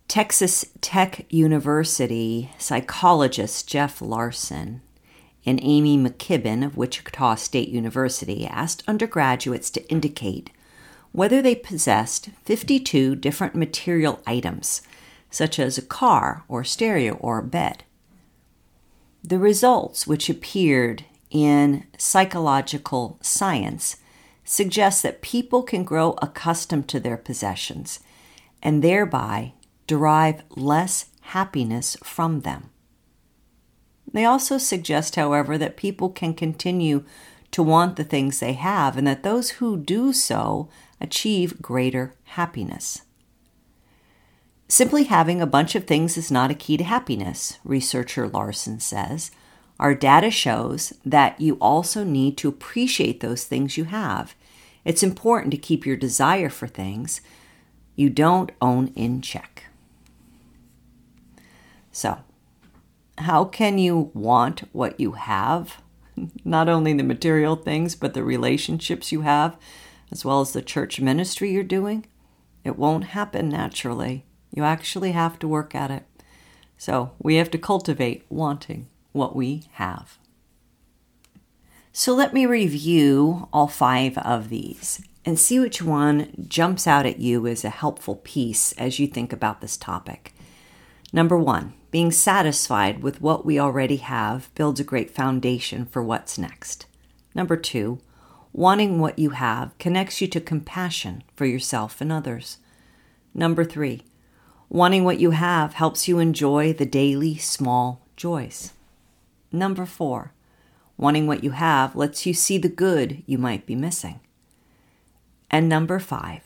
Texas 0.07 0.65
Tech 0.81 1.25
University 1.31 2.51
psychologist 2.59 3.67
Jeff 3.67 4.01
Larsen 4.01 4.81
and 5.45 5.59
Amy 5.63 5.97
McKibban 5.97 6.63
of 6.63 6.77
Wichita 6.77 7.35
State 7.35 7.69
University 7.69 8.45
asked 8.45 8.83
undergraduates 8.87 9.69
to 9.71 9.89
indicate 9.89 10.51
whether 11.11 11.41
they 11.41 11.55
possessed 11.55 12.29
52 12.43 13.15
different 13.15 13.55
material 13.55 14.21
items, 14.25 14.81
such 15.29 15.59
as 15.59 15.77
a 15.77 15.81
car 15.81 16.43
or 16.47 16.63
stereo 16.63 17.15
or 17.15 17.39
a 17.39 17.43
bed. 17.43 17.83
The 19.23 19.39
results, 19.39 20.05
which 20.05 20.29
appeared 20.29 21.05
in 21.29 21.85
Psychological 21.97 23.17
Science, 23.21 23.97
suggest 24.43 25.01
that 25.03 25.21
people 25.21 25.63
can 25.63 25.85
grow 25.85 26.15
accustomed 26.21 26.89
to 26.89 26.99
their 26.99 27.15
possessions 27.15 28.01
and 28.61 28.83
thereby 28.83 29.53
derive 29.87 30.43
less 30.49 31.05
happiness 31.21 31.95
from 32.03 32.41
them. 32.41 32.69
They 34.11 34.25
also 34.25 34.57
suggest, 34.57 35.15
however, 35.15 35.57
that 35.57 35.77
people 35.77 36.09
can 36.09 36.33
continue 36.33 37.05
to 37.51 37.63
want 37.63 37.95
the 37.95 38.03
things 38.03 38.39
they 38.39 38.53
have 38.53 38.97
and 38.97 39.07
that 39.07 39.23
those 39.23 39.51
who 39.51 39.77
do 39.77 40.11
so 40.11 40.67
achieve 40.99 41.61
greater 41.61 42.13
happiness. 42.25 43.03
Simply 44.73 45.03
having 45.03 45.39
a 45.39 45.45
bunch 45.45 45.75
of 45.75 45.85
things 45.85 46.17
is 46.17 46.31
not 46.31 46.49
a 46.49 46.55
key 46.55 46.77
to 46.77 46.83
happiness, 46.83 47.59
researcher 47.63 48.27
Larsen 48.27 48.79
says. 48.79 49.29
Our 49.79 49.93
data 49.93 50.31
shows 50.31 50.93
that 51.05 51.39
you 51.39 51.59
also 51.61 52.03
need 52.03 52.37
to 52.37 52.49
appreciate 52.49 53.19
those 53.19 53.43
things 53.43 53.77
you 53.77 53.83
have. 53.83 54.33
It's 54.83 55.03
important 55.03 55.51
to 55.51 55.57
keep 55.57 55.85
your 55.85 55.95
desire 55.95 56.49
for 56.49 56.65
things 56.67 57.21
you 57.95 58.09
don't 58.09 58.51
own 58.63 58.87
in 58.95 59.21
check. 59.21 59.65
So, 61.91 62.23
how 63.19 63.45
can 63.45 63.77
you 63.77 64.09
want 64.15 64.61
what 64.71 64.99
you 64.99 65.11
have? 65.11 65.83
Not 66.43 66.67
only 66.67 66.93
the 66.93 67.03
material 67.03 67.57
things, 67.57 67.95
but 67.95 68.15
the 68.15 68.23
relationships 68.23 69.11
you 69.11 69.21
have, 69.21 69.55
as 70.11 70.25
well 70.25 70.41
as 70.41 70.51
the 70.51 70.63
church 70.63 70.99
ministry 70.99 71.51
you're 71.51 71.61
doing. 71.61 72.07
It 72.63 72.75
won't 72.75 73.03
happen 73.03 73.49
naturally. 73.49 74.25
You 74.53 74.63
actually 74.63 75.11
have 75.11 75.39
to 75.39 75.47
work 75.47 75.73
at 75.73 75.91
it. 75.91 76.05
So 76.77 77.11
we 77.19 77.35
have 77.35 77.49
to 77.51 77.57
cultivate 77.57 78.25
wanting 78.29 78.87
what 79.11 79.35
we 79.35 79.63
have. 79.73 80.17
So 81.91 82.13
let 82.13 82.33
me 82.33 82.45
review 82.45 83.47
all 83.53 83.67
five 83.67 84.17
of 84.19 84.49
these 84.49 85.03
and 85.25 85.39
see 85.39 85.59
which 85.59 85.81
one 85.81 86.45
jumps 86.47 86.87
out 86.87 87.05
at 87.05 87.19
you 87.19 87.47
as 87.47 87.63
a 87.63 87.69
helpful 87.69 88.15
piece 88.17 88.73
as 88.73 88.99
you 88.99 89.07
think 89.07 89.31
about 89.31 89.61
this 89.61 89.77
topic. 89.77 90.33
Number 91.13 91.37
one, 91.37 91.73
being 91.91 92.11
satisfied 92.11 93.03
with 93.03 93.21
what 93.21 93.45
we 93.45 93.59
already 93.59 93.97
have 93.97 94.53
builds 94.55 94.79
a 94.79 94.83
great 94.83 95.11
foundation 95.11 95.85
for 95.85 96.01
what's 96.03 96.39
next. 96.39 96.87
Number 97.35 97.55
two, 97.55 97.99
wanting 98.51 98.99
what 98.99 99.19
you 99.19 99.31
have 99.31 99.77
connects 99.77 100.19
you 100.19 100.27
to 100.27 100.41
compassion 100.41 101.23
for 101.35 101.45
yourself 101.45 102.01
and 102.01 102.11
others. 102.11 102.57
Number 103.35 103.63
three, 103.63 104.03
wanting 104.73 105.03
what 105.03 105.19
you 105.19 105.29
have 105.29 105.75
helps 105.75 106.07
you 106.07 106.17
enjoy 106.17 106.73
the 106.73 106.85
daily 106.85 107.37
small 107.37 108.01
joys. 108.17 108.73
Number 109.51 109.85
four, 109.85 110.33
wanting 110.97 111.27
what 111.27 111.43
you 111.43 111.51
have 111.51 111.95
lets 111.95 112.25
you 112.25 112.33
see 112.33 112.57
the 112.57 112.69
good 112.69 113.21
you 113.27 113.37
might 113.37 113.67
be 113.67 113.75
missing. 113.75 114.19
And 115.51 115.69
number 115.69 115.99
five, 115.99 116.41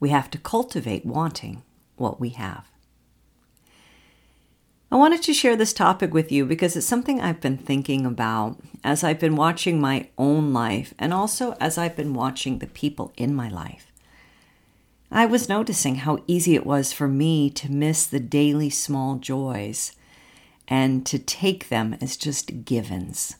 we 0.00 0.08
have 0.08 0.30
to 0.30 0.38
cultivate 0.38 1.04
wanting 1.04 1.62
what 1.96 2.18
we 2.18 2.30
have. 2.30 2.64
I 4.90 4.96
wanted 4.96 5.22
to 5.24 5.34
share 5.34 5.54
this 5.54 5.74
topic 5.74 6.14
with 6.14 6.32
you 6.32 6.46
because 6.46 6.76
it's 6.76 6.86
something 6.86 7.20
I've 7.20 7.42
been 7.42 7.58
thinking 7.58 8.06
about 8.06 8.58
as 8.82 9.04
I've 9.04 9.20
been 9.20 9.36
watching 9.36 9.78
my 9.78 10.08
own 10.16 10.54
life 10.54 10.94
and 10.98 11.12
also 11.12 11.54
as 11.60 11.76
I've 11.76 11.94
been 11.94 12.14
watching 12.14 12.58
the 12.58 12.66
people 12.66 13.12
in 13.18 13.34
my 13.34 13.50
life. 13.50 13.89
I 15.12 15.26
was 15.26 15.48
noticing 15.48 15.96
how 15.96 16.22
easy 16.28 16.54
it 16.54 16.64
was 16.64 16.92
for 16.92 17.08
me 17.08 17.50
to 17.50 17.70
miss 17.70 18.06
the 18.06 18.20
daily 18.20 18.70
small 18.70 19.16
joys 19.16 19.92
and 20.68 21.04
to 21.06 21.18
take 21.18 21.68
them 21.68 21.96
as 22.00 22.16
just 22.16 22.64
givens. 22.64 23.34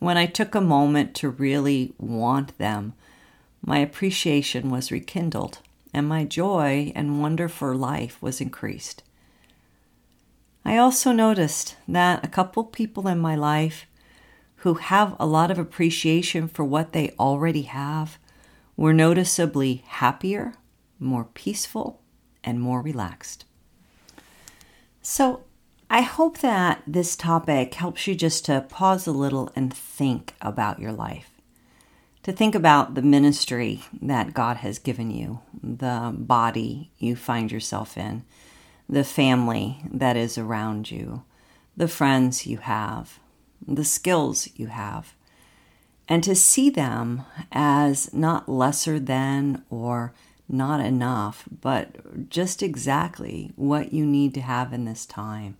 When 0.00 0.16
I 0.16 0.26
took 0.26 0.56
a 0.56 0.60
moment 0.60 1.14
to 1.16 1.28
really 1.28 1.94
want 1.96 2.58
them, 2.58 2.94
my 3.64 3.78
appreciation 3.78 4.68
was 4.68 4.90
rekindled 4.90 5.60
and 5.94 6.08
my 6.08 6.24
joy 6.24 6.92
and 6.96 7.20
wonder 7.20 7.48
for 7.48 7.76
life 7.76 8.20
was 8.20 8.40
increased. 8.40 9.04
I 10.64 10.76
also 10.76 11.12
noticed 11.12 11.76
that 11.86 12.24
a 12.24 12.28
couple 12.28 12.64
people 12.64 13.06
in 13.06 13.18
my 13.20 13.36
life 13.36 13.86
who 14.62 14.74
have 14.74 15.14
a 15.20 15.26
lot 15.26 15.52
of 15.52 15.58
appreciation 15.58 16.48
for 16.48 16.64
what 16.64 16.92
they 16.92 17.10
already 17.18 17.62
have 17.62 18.18
were 18.78 18.94
noticeably 18.94 19.82
happier, 19.88 20.54
more 21.00 21.24
peaceful, 21.34 22.00
and 22.44 22.60
more 22.60 22.80
relaxed. 22.80 23.44
So, 25.02 25.42
I 25.90 26.02
hope 26.02 26.38
that 26.38 26.82
this 26.86 27.16
topic 27.16 27.74
helps 27.74 28.06
you 28.06 28.14
just 28.14 28.44
to 28.44 28.64
pause 28.68 29.06
a 29.06 29.12
little 29.12 29.50
and 29.56 29.74
think 29.74 30.34
about 30.40 30.78
your 30.78 30.92
life. 30.92 31.30
To 32.22 32.30
think 32.30 32.54
about 32.54 32.94
the 32.94 33.02
ministry 33.02 33.82
that 34.00 34.34
God 34.34 34.58
has 34.58 34.78
given 34.78 35.10
you, 35.10 35.40
the 35.60 36.14
body 36.14 36.92
you 36.98 37.16
find 37.16 37.50
yourself 37.50 37.96
in, 37.96 38.24
the 38.88 39.02
family 39.02 39.82
that 39.90 40.16
is 40.16 40.38
around 40.38 40.90
you, 40.90 41.24
the 41.76 41.88
friends 41.88 42.46
you 42.46 42.58
have, 42.58 43.18
the 43.66 43.84
skills 43.84 44.48
you 44.54 44.66
have, 44.68 45.14
and 46.08 46.24
to 46.24 46.34
see 46.34 46.70
them 46.70 47.24
as 47.52 48.12
not 48.12 48.48
lesser 48.48 48.98
than 48.98 49.62
or 49.70 50.14
not 50.48 50.80
enough, 50.80 51.44
but 51.60 52.30
just 52.30 52.62
exactly 52.62 53.52
what 53.56 53.92
you 53.92 54.06
need 54.06 54.32
to 54.34 54.40
have 54.40 54.72
in 54.72 54.86
this 54.86 55.04
time 55.04 55.56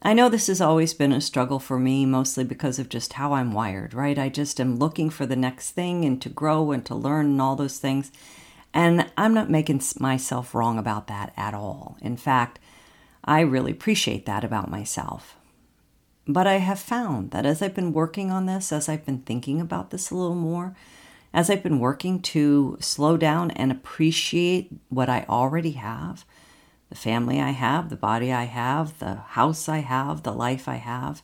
I 0.00 0.14
know 0.14 0.28
this 0.28 0.46
has 0.46 0.60
always 0.60 0.94
been 0.94 1.12
a 1.12 1.20
struggle 1.20 1.58
for 1.58 1.78
me, 1.78 2.06
mostly 2.06 2.44
because 2.44 2.78
of 2.78 2.88
just 2.88 3.14
how 3.14 3.32
I'm 3.32 3.52
wired, 3.52 3.94
right? 3.94 4.16
I 4.16 4.28
just 4.28 4.60
am 4.60 4.76
looking 4.76 5.10
for 5.10 5.26
the 5.26 5.34
next 5.34 5.72
thing 5.72 6.04
and 6.04 6.22
to 6.22 6.28
grow 6.28 6.70
and 6.70 6.84
to 6.86 6.94
learn 6.94 7.26
and 7.26 7.42
all 7.42 7.56
those 7.56 7.78
things. 7.78 8.12
And 8.72 9.10
I'm 9.16 9.34
not 9.34 9.50
making 9.50 9.82
myself 9.98 10.54
wrong 10.54 10.78
about 10.78 11.08
that 11.08 11.32
at 11.36 11.52
all. 11.52 11.96
In 12.00 12.16
fact, 12.16 12.60
I 13.24 13.40
really 13.40 13.72
appreciate 13.72 14.24
that 14.26 14.44
about 14.44 14.70
myself. 14.70 15.36
But 16.30 16.46
I 16.46 16.56
have 16.56 16.78
found 16.78 17.30
that 17.30 17.46
as 17.46 17.62
I've 17.62 17.74
been 17.74 17.94
working 17.94 18.30
on 18.30 18.44
this, 18.44 18.70
as 18.70 18.86
I've 18.86 19.06
been 19.06 19.20
thinking 19.20 19.62
about 19.62 19.90
this 19.90 20.10
a 20.10 20.14
little 20.14 20.36
more, 20.36 20.76
as 21.32 21.48
I've 21.48 21.62
been 21.62 21.80
working 21.80 22.20
to 22.20 22.76
slow 22.80 23.16
down 23.16 23.50
and 23.52 23.72
appreciate 23.72 24.70
what 24.90 25.08
I 25.08 25.24
already 25.26 25.72
have, 25.72 26.26
the 26.90 26.96
family 26.96 27.40
I 27.40 27.50
have, 27.52 27.88
the 27.88 27.96
body 27.96 28.30
I 28.30 28.44
have, 28.44 28.98
the 28.98 29.14
house 29.14 29.70
I 29.70 29.78
have, 29.78 30.22
the 30.22 30.32
life 30.32 30.68
I 30.68 30.74
have, 30.74 31.22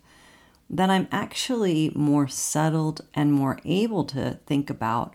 then 0.71 0.91
I'm 0.91 1.09
actually 1.13 1.93
more 1.95 2.27
settled 2.27 3.03
and 3.13 3.31
more 3.31 3.59
able 3.67 4.05
to 4.05 4.39
think 4.47 4.71
about 4.71 5.15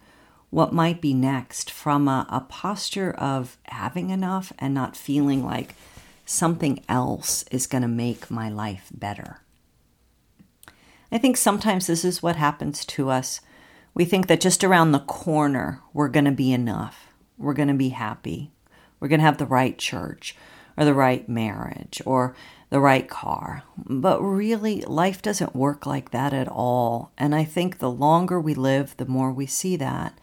what 0.52 0.72
might 0.72 1.02
be 1.02 1.16
next 1.16 1.72
from 1.72 2.08
a, 2.08 2.28
a 2.30 2.42
posture 2.42 3.12
of 3.12 3.58
having 3.64 4.12
enough 4.12 4.54
and 4.60 4.76
not 4.76 4.96
feeling 4.96 5.44
like 5.44 5.74
something 6.28 6.84
else 6.88 7.44
is 7.50 7.66
going 7.66 7.82
to 7.82 7.88
make 7.88 8.30
my 8.30 8.50
life 8.50 8.90
better. 8.94 9.42
I 11.12 11.18
think 11.18 11.38
sometimes 11.38 11.88
this 11.88 12.06
is 12.06 12.22
what 12.22 12.36
happens 12.36 12.86
to 12.86 13.10
us. 13.10 13.42
We 13.94 14.06
think 14.06 14.28
that 14.28 14.42
just 14.42 14.64
around 14.64 14.92
the 14.92 15.00
corner, 15.00 15.82
we're 15.94 16.10
going 16.10 16.26
to 16.26 16.32
be 16.32 16.54
enough. 16.54 17.08
We're 17.38 17.54
going 17.54 17.68
to 17.70 17.74
be 17.74 17.90
happy. 17.90 18.52
We're 19.00 19.08
going 19.08 19.20
to 19.20 19.26
have 19.26 19.38
the 19.38 19.46
right 19.46 19.78
church 19.78 20.36
or 20.78 20.86
the 20.86 20.94
right 20.94 21.28
marriage 21.28 22.02
or 22.06 22.36
the 22.70 22.80
right 22.80 23.10
car. 23.10 23.64
But 23.78 24.22
really, 24.22 24.82
life 24.82 25.22
doesn't 25.22 25.56
work 25.56 25.86
like 25.86 26.12
that 26.12 26.34
at 26.34 26.48
all. 26.48 27.12
And 27.18 27.34
I 27.34 27.44
think 27.44 27.80
the 27.80 27.92
longer 27.92 28.40
we 28.40 28.54
live, 28.54 28.96
the 28.98 29.06
more 29.06 29.32
we 29.32 29.48
see 29.48 29.76
that. 29.78 30.18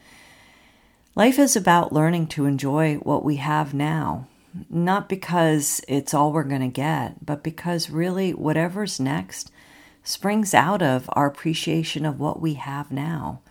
Life 1.15 1.39
is 1.39 1.55
about 1.55 1.91
learning 1.91 2.27
to 2.27 2.45
enjoy 2.45 2.95
what 2.95 3.25
we 3.25 3.37
have 3.37 3.73
now, 3.73 4.27
not 4.69 5.09
because 5.09 5.81
it's 5.87 6.13
all 6.13 6.31
we're 6.31 6.43
going 6.43 6.61
to 6.61 6.67
get, 6.67 7.25
but 7.25 7.43
because 7.43 7.89
really 7.89 8.31
whatever's 8.33 8.99
next 8.99 9.51
springs 10.07 10.53
out 10.53 10.81
of 10.81 11.09
our 11.11 11.25
appreciation 11.25 12.05
of 12.05 12.17
what 12.17 12.39
we 12.39 12.53
have 12.53 12.89
now. 12.93 13.41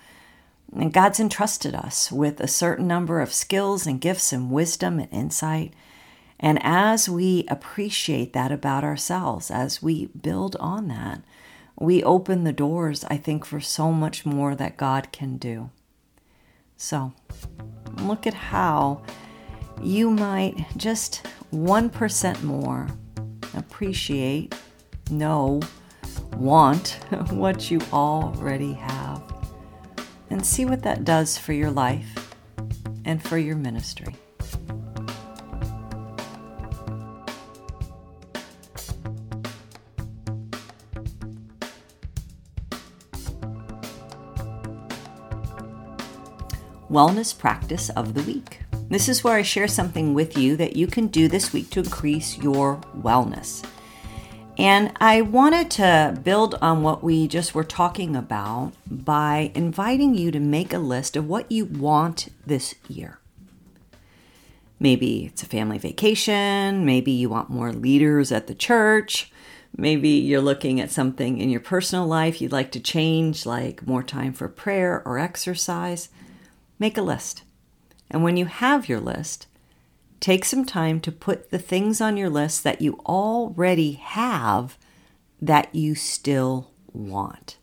And 0.75 0.91
God's 0.91 1.21
entrusted 1.21 1.75
us 1.75 2.11
with 2.11 2.41
a 2.41 2.49
certain 2.49 2.89
number 2.89 3.21
of 3.21 3.35
skills 3.35 3.87
and 3.87 4.01
gifts 4.01 4.33
and 4.33 4.51
wisdom 4.51 4.99
and 4.99 5.13
insight. 5.13 5.75
And 6.41 6.59
as 6.63 7.11
we 7.11 7.45
appreciate 7.49 8.33
that 8.33 8.51
about 8.51 8.85
ourselves, 8.85 9.51
as 9.51 9.83
we 9.83 10.07
build 10.07 10.57
on 10.57 10.89
that, 10.89 11.21
we 11.79 12.03
open 12.03 12.45
the 12.45 12.55
doors, 12.55 13.05
I 13.05 13.19
think, 13.19 13.45
for 13.45 13.61
so 13.61 13.92
much 13.92 14.25
more 14.25 14.55
that 14.55 14.79
God 14.79 15.12
can 15.12 15.37
do. 15.37 15.69
So, 16.79 17.12
look 18.01 18.27
at 18.27 18.33
how 18.35 19.03
you 19.83 20.11
might 20.11 20.64
just 20.79 21.27
1% 21.53 22.42
more 22.42 22.88
appreciate, 23.55 24.55
know, 25.11 25.61
want 26.35 26.99
what 27.31 27.71
you 27.71 27.81
already 27.93 28.73
have 28.75 29.23
and 30.31 30.45
see 30.45 30.65
what 30.65 30.83
that 30.83 31.05
does 31.05 31.39
for 31.39 31.53
your 31.53 31.71
life 31.71 32.35
and 33.05 33.23
for 33.23 33.39
your 33.39 33.57
ministry. 33.57 34.15
Wellness 46.91 47.37
Practice 47.37 47.91
of 47.91 48.15
the 48.15 48.23
Week. 48.23 48.61
This 48.89 49.09
is 49.09 49.25
where 49.25 49.35
I 49.35 49.43
share 49.43 49.69
something 49.69 50.15
with 50.15 50.39
you 50.39 50.57
that 50.57 50.77
you 50.77 50.87
can 50.87 51.09
do 51.09 51.29
this 51.29 51.53
week 51.53 51.69
to 51.71 51.81
increase 51.81 52.39
your 52.39 52.77
wellness. 52.97 53.65
And 54.59 54.92
I 54.97 55.21
wanted 55.21 55.71
to 55.73 56.19
build 56.23 56.55
on 56.62 56.83
what 56.83 57.05
we 57.05 57.29
just 57.29 57.55
were 57.55 57.64
talking 57.64 58.16
about 58.16 58.73
by 58.87 59.51
inviting 59.55 60.14
you 60.14 60.31
to 60.31 60.40
make 60.40 60.73
a 60.73 60.79
list 60.79 61.14
of 61.14 61.29
what 61.29 61.53
you 61.53 61.66
want 61.66 62.29
this 62.47 62.75
year. 62.88 63.19
Maybe 64.81 65.27
it's 65.27 65.42
a 65.42 65.47
family 65.47 65.79
vacation, 65.79 66.85
maybe 66.85 67.11
you 67.11 67.29
want 67.29 67.51
more 67.51 67.73
leaders 67.73 68.33
at 68.33 68.47
the 68.47 68.55
church, 68.55 69.31
maybe 69.77 70.09
you're 70.09 70.40
looking 70.40 70.81
at 70.81 70.90
something 70.90 71.38
in 71.38 71.51
your 71.51 71.61
personal 71.61 72.07
life 72.07 72.40
you'd 72.40 72.53
like 72.53 72.73
to 72.73 72.81
change, 72.81 73.47
like 73.47 73.87
more 73.87 74.03
time 74.03 74.33
for 74.33 74.49
prayer 74.49 75.03
or 75.07 75.19
exercise. 75.19 76.09
Make 76.79 76.99
a 76.99 77.03
list. 77.03 77.42
And 78.11 78.23
when 78.23 78.37
you 78.37 78.47
have 78.47 78.88
your 78.88 79.01
list, 79.01 79.47
Take 80.20 80.44
some 80.44 80.64
time 80.64 81.00
to 81.00 81.12
put 81.12 81.50
the 81.50 81.59
things 81.59 82.00
on 82.00 82.16
your 82.16 82.31
list 82.31 82.64
that 82.64 82.81
you 82.81 83.00
already 83.07 83.92
have 83.92 84.79
that 85.40 85.74
you 85.74 85.94
still 85.94 86.70
want. 86.92 87.59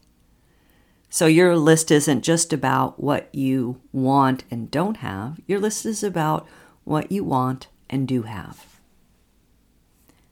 So, 1.10 1.26
your 1.28 1.58
list 1.58 1.92
isn't 1.92 2.24
just 2.24 2.54
about 2.54 3.00
what 3.00 3.34
you 3.34 3.82
want 3.92 4.44
and 4.50 4.72
don't 4.72 4.98
have, 4.98 5.40
your 5.46 5.60
list 5.60 5.86
is 5.86 6.04
about 6.04 6.48
what 6.84 7.12
you 7.12 7.24
want 7.24 7.68
and 7.90 8.08
do 8.08 8.24
have. 8.24 8.80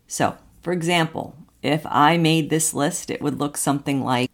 So, 0.07 0.37
for 0.61 0.73
example, 0.73 1.35
if 1.61 1.85
I 1.85 2.17
made 2.17 2.49
this 2.49 2.73
list, 2.73 3.11
it 3.11 3.21
would 3.21 3.39
look 3.39 3.57
something 3.57 4.03
like 4.03 4.31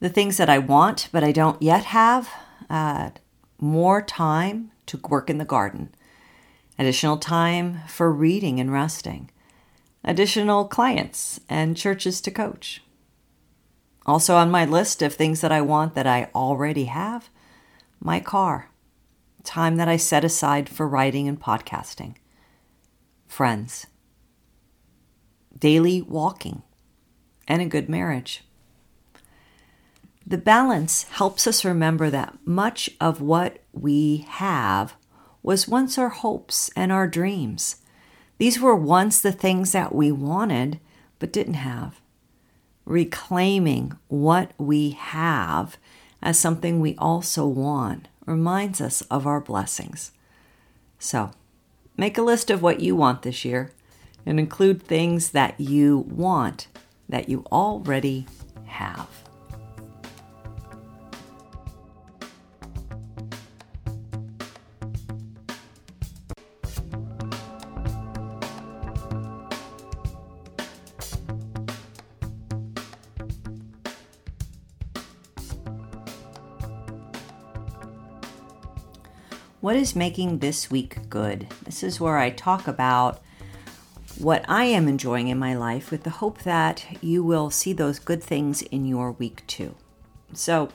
the 0.00 0.08
things 0.08 0.36
that 0.36 0.50
I 0.50 0.58
want 0.58 1.08
but 1.12 1.24
I 1.24 1.32
don't 1.32 1.60
yet 1.62 1.86
have 1.86 2.30
uh, 2.68 3.10
more 3.58 4.02
time 4.02 4.70
to 4.86 5.00
work 5.08 5.30
in 5.30 5.38
the 5.38 5.44
garden 5.44 5.94
additional 6.78 7.16
time 7.16 7.80
for 7.88 8.12
reading 8.12 8.60
and 8.60 8.72
resting, 8.72 9.30
additional 10.04 10.66
clients 10.66 11.40
and 11.48 11.76
churches 11.76 12.20
to 12.20 12.30
coach. 12.30 12.82
Also, 14.04 14.36
on 14.36 14.50
my 14.50 14.64
list 14.64 15.02
of 15.02 15.14
things 15.14 15.40
that 15.40 15.50
I 15.50 15.60
want 15.60 15.94
that 15.94 16.06
I 16.06 16.28
already 16.34 16.84
have, 16.84 17.28
my 18.00 18.20
car, 18.20 18.70
time 19.42 19.76
that 19.76 19.88
I 19.88 19.96
set 19.96 20.24
aside 20.24 20.68
for 20.68 20.86
writing 20.86 21.26
and 21.26 21.40
podcasting, 21.40 22.16
friends, 23.26 23.86
daily 25.58 26.02
walking, 26.02 26.62
and 27.48 27.62
a 27.62 27.66
good 27.66 27.88
marriage. 27.88 28.44
The 30.26 30.38
balance 30.38 31.04
helps 31.04 31.46
us 31.46 31.64
remember 31.64 32.10
that 32.10 32.36
much 32.44 32.90
of 33.00 33.20
what 33.20 33.58
we 33.72 34.26
have 34.28 34.94
was 35.46 35.68
once 35.68 35.96
our 35.96 36.08
hopes 36.08 36.72
and 36.74 36.90
our 36.90 37.06
dreams. 37.06 37.76
These 38.36 38.60
were 38.60 38.74
once 38.74 39.20
the 39.20 39.30
things 39.30 39.70
that 39.70 39.94
we 39.94 40.10
wanted 40.10 40.80
but 41.20 41.32
didn't 41.32 41.54
have. 41.54 42.00
Reclaiming 42.84 43.96
what 44.08 44.50
we 44.58 44.90
have 44.90 45.78
as 46.20 46.36
something 46.36 46.80
we 46.80 46.96
also 46.96 47.46
want 47.46 48.08
reminds 48.26 48.80
us 48.80 49.02
of 49.02 49.24
our 49.24 49.40
blessings. 49.40 50.10
So, 50.98 51.30
make 51.96 52.18
a 52.18 52.22
list 52.22 52.50
of 52.50 52.60
what 52.60 52.80
you 52.80 52.96
want 52.96 53.22
this 53.22 53.44
year 53.44 53.70
and 54.26 54.40
include 54.40 54.82
things 54.82 55.30
that 55.30 55.60
you 55.60 55.98
want 56.08 56.66
that 57.08 57.28
you 57.28 57.44
already 57.52 58.26
have. 58.64 59.25
What 79.66 79.74
is 79.74 79.96
making 79.96 80.38
this 80.38 80.70
week 80.70 81.10
good? 81.10 81.48
This 81.64 81.82
is 81.82 82.00
where 82.00 82.18
I 82.18 82.30
talk 82.30 82.68
about 82.68 83.20
what 84.16 84.44
I 84.48 84.66
am 84.66 84.86
enjoying 84.86 85.26
in 85.26 85.40
my 85.40 85.56
life 85.56 85.90
with 85.90 86.04
the 86.04 86.10
hope 86.22 86.44
that 86.44 86.86
you 87.00 87.24
will 87.24 87.50
see 87.50 87.72
those 87.72 87.98
good 87.98 88.22
things 88.22 88.62
in 88.62 88.84
your 88.84 89.10
week 89.10 89.44
too. 89.48 89.74
So 90.32 90.68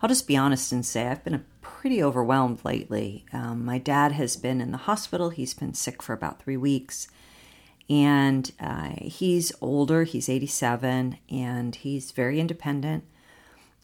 I'll 0.00 0.08
just 0.08 0.28
be 0.28 0.36
honest 0.36 0.70
and 0.70 0.86
say 0.86 1.08
I've 1.08 1.24
been 1.24 1.44
pretty 1.60 2.00
overwhelmed 2.00 2.64
lately. 2.64 3.26
Um, 3.32 3.64
my 3.64 3.78
dad 3.78 4.12
has 4.12 4.36
been 4.36 4.60
in 4.60 4.70
the 4.70 4.78
hospital, 4.78 5.30
he's 5.30 5.52
been 5.52 5.74
sick 5.74 6.00
for 6.00 6.12
about 6.12 6.40
three 6.40 6.56
weeks. 6.56 7.08
And 7.90 8.52
uh, 8.60 8.92
he's 8.98 9.50
older, 9.60 10.04
he's 10.04 10.28
87, 10.28 11.18
and 11.28 11.74
he's 11.74 12.12
very 12.12 12.38
independent. 12.38 13.02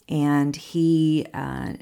And 0.08 0.54
he 0.54 1.26
uh, 1.34 1.72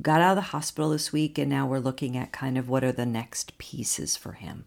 got 0.00 0.20
out 0.20 0.32
of 0.32 0.36
the 0.36 0.50
hospital 0.50 0.90
this 0.90 1.12
week, 1.12 1.38
and 1.38 1.50
now 1.50 1.66
we're 1.66 1.78
looking 1.78 2.16
at 2.16 2.32
kind 2.32 2.56
of 2.56 2.68
what 2.68 2.84
are 2.84 2.92
the 2.92 3.06
next 3.06 3.58
pieces 3.58 4.16
for 4.16 4.32
him. 4.32 4.64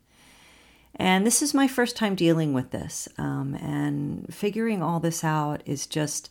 And 0.96 1.26
this 1.26 1.42
is 1.42 1.54
my 1.54 1.68
first 1.68 1.98
time 1.98 2.16
dealing 2.16 2.54
with 2.54 2.72
this. 2.72 3.08
Um, 3.18 3.56
and 3.56 4.34
figuring 4.34 4.82
all 4.82 5.00
this 5.00 5.24
out 5.24 5.62
is 5.66 5.88
just, 5.88 6.30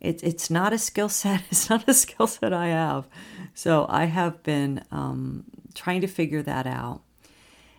it, 0.00 0.22
it's 0.24 0.50
not 0.50 0.72
a 0.72 0.78
skill 0.78 1.08
set. 1.08 1.42
It's 1.50 1.70
not 1.70 1.88
a 1.88 1.94
skill 1.94 2.26
set 2.26 2.52
I 2.52 2.68
have. 2.68 3.06
So 3.54 3.86
I 3.88 4.06
have 4.06 4.42
been 4.42 4.84
um, 4.90 5.44
trying 5.74 6.00
to 6.00 6.08
figure 6.08 6.42
that 6.42 6.66
out 6.66 7.02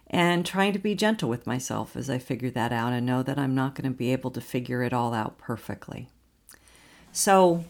and 0.07 0.45
trying 0.45 0.73
to 0.73 0.79
be 0.79 0.95
gentle 0.95 1.29
with 1.29 1.47
myself 1.47 1.95
as 1.95 2.09
I 2.09 2.17
figure 2.17 2.49
that 2.51 2.71
out 2.71 2.93
and 2.93 3.05
know 3.05 3.23
that 3.23 3.37
I'm 3.37 3.55
not 3.55 3.75
going 3.75 3.91
to 3.91 3.97
be 3.97 4.11
able 4.11 4.31
to 4.31 4.41
figure 4.41 4.83
it 4.83 4.93
all 4.93 5.13
out 5.13 5.37
perfectly. 5.37 6.09
So, 7.13 7.65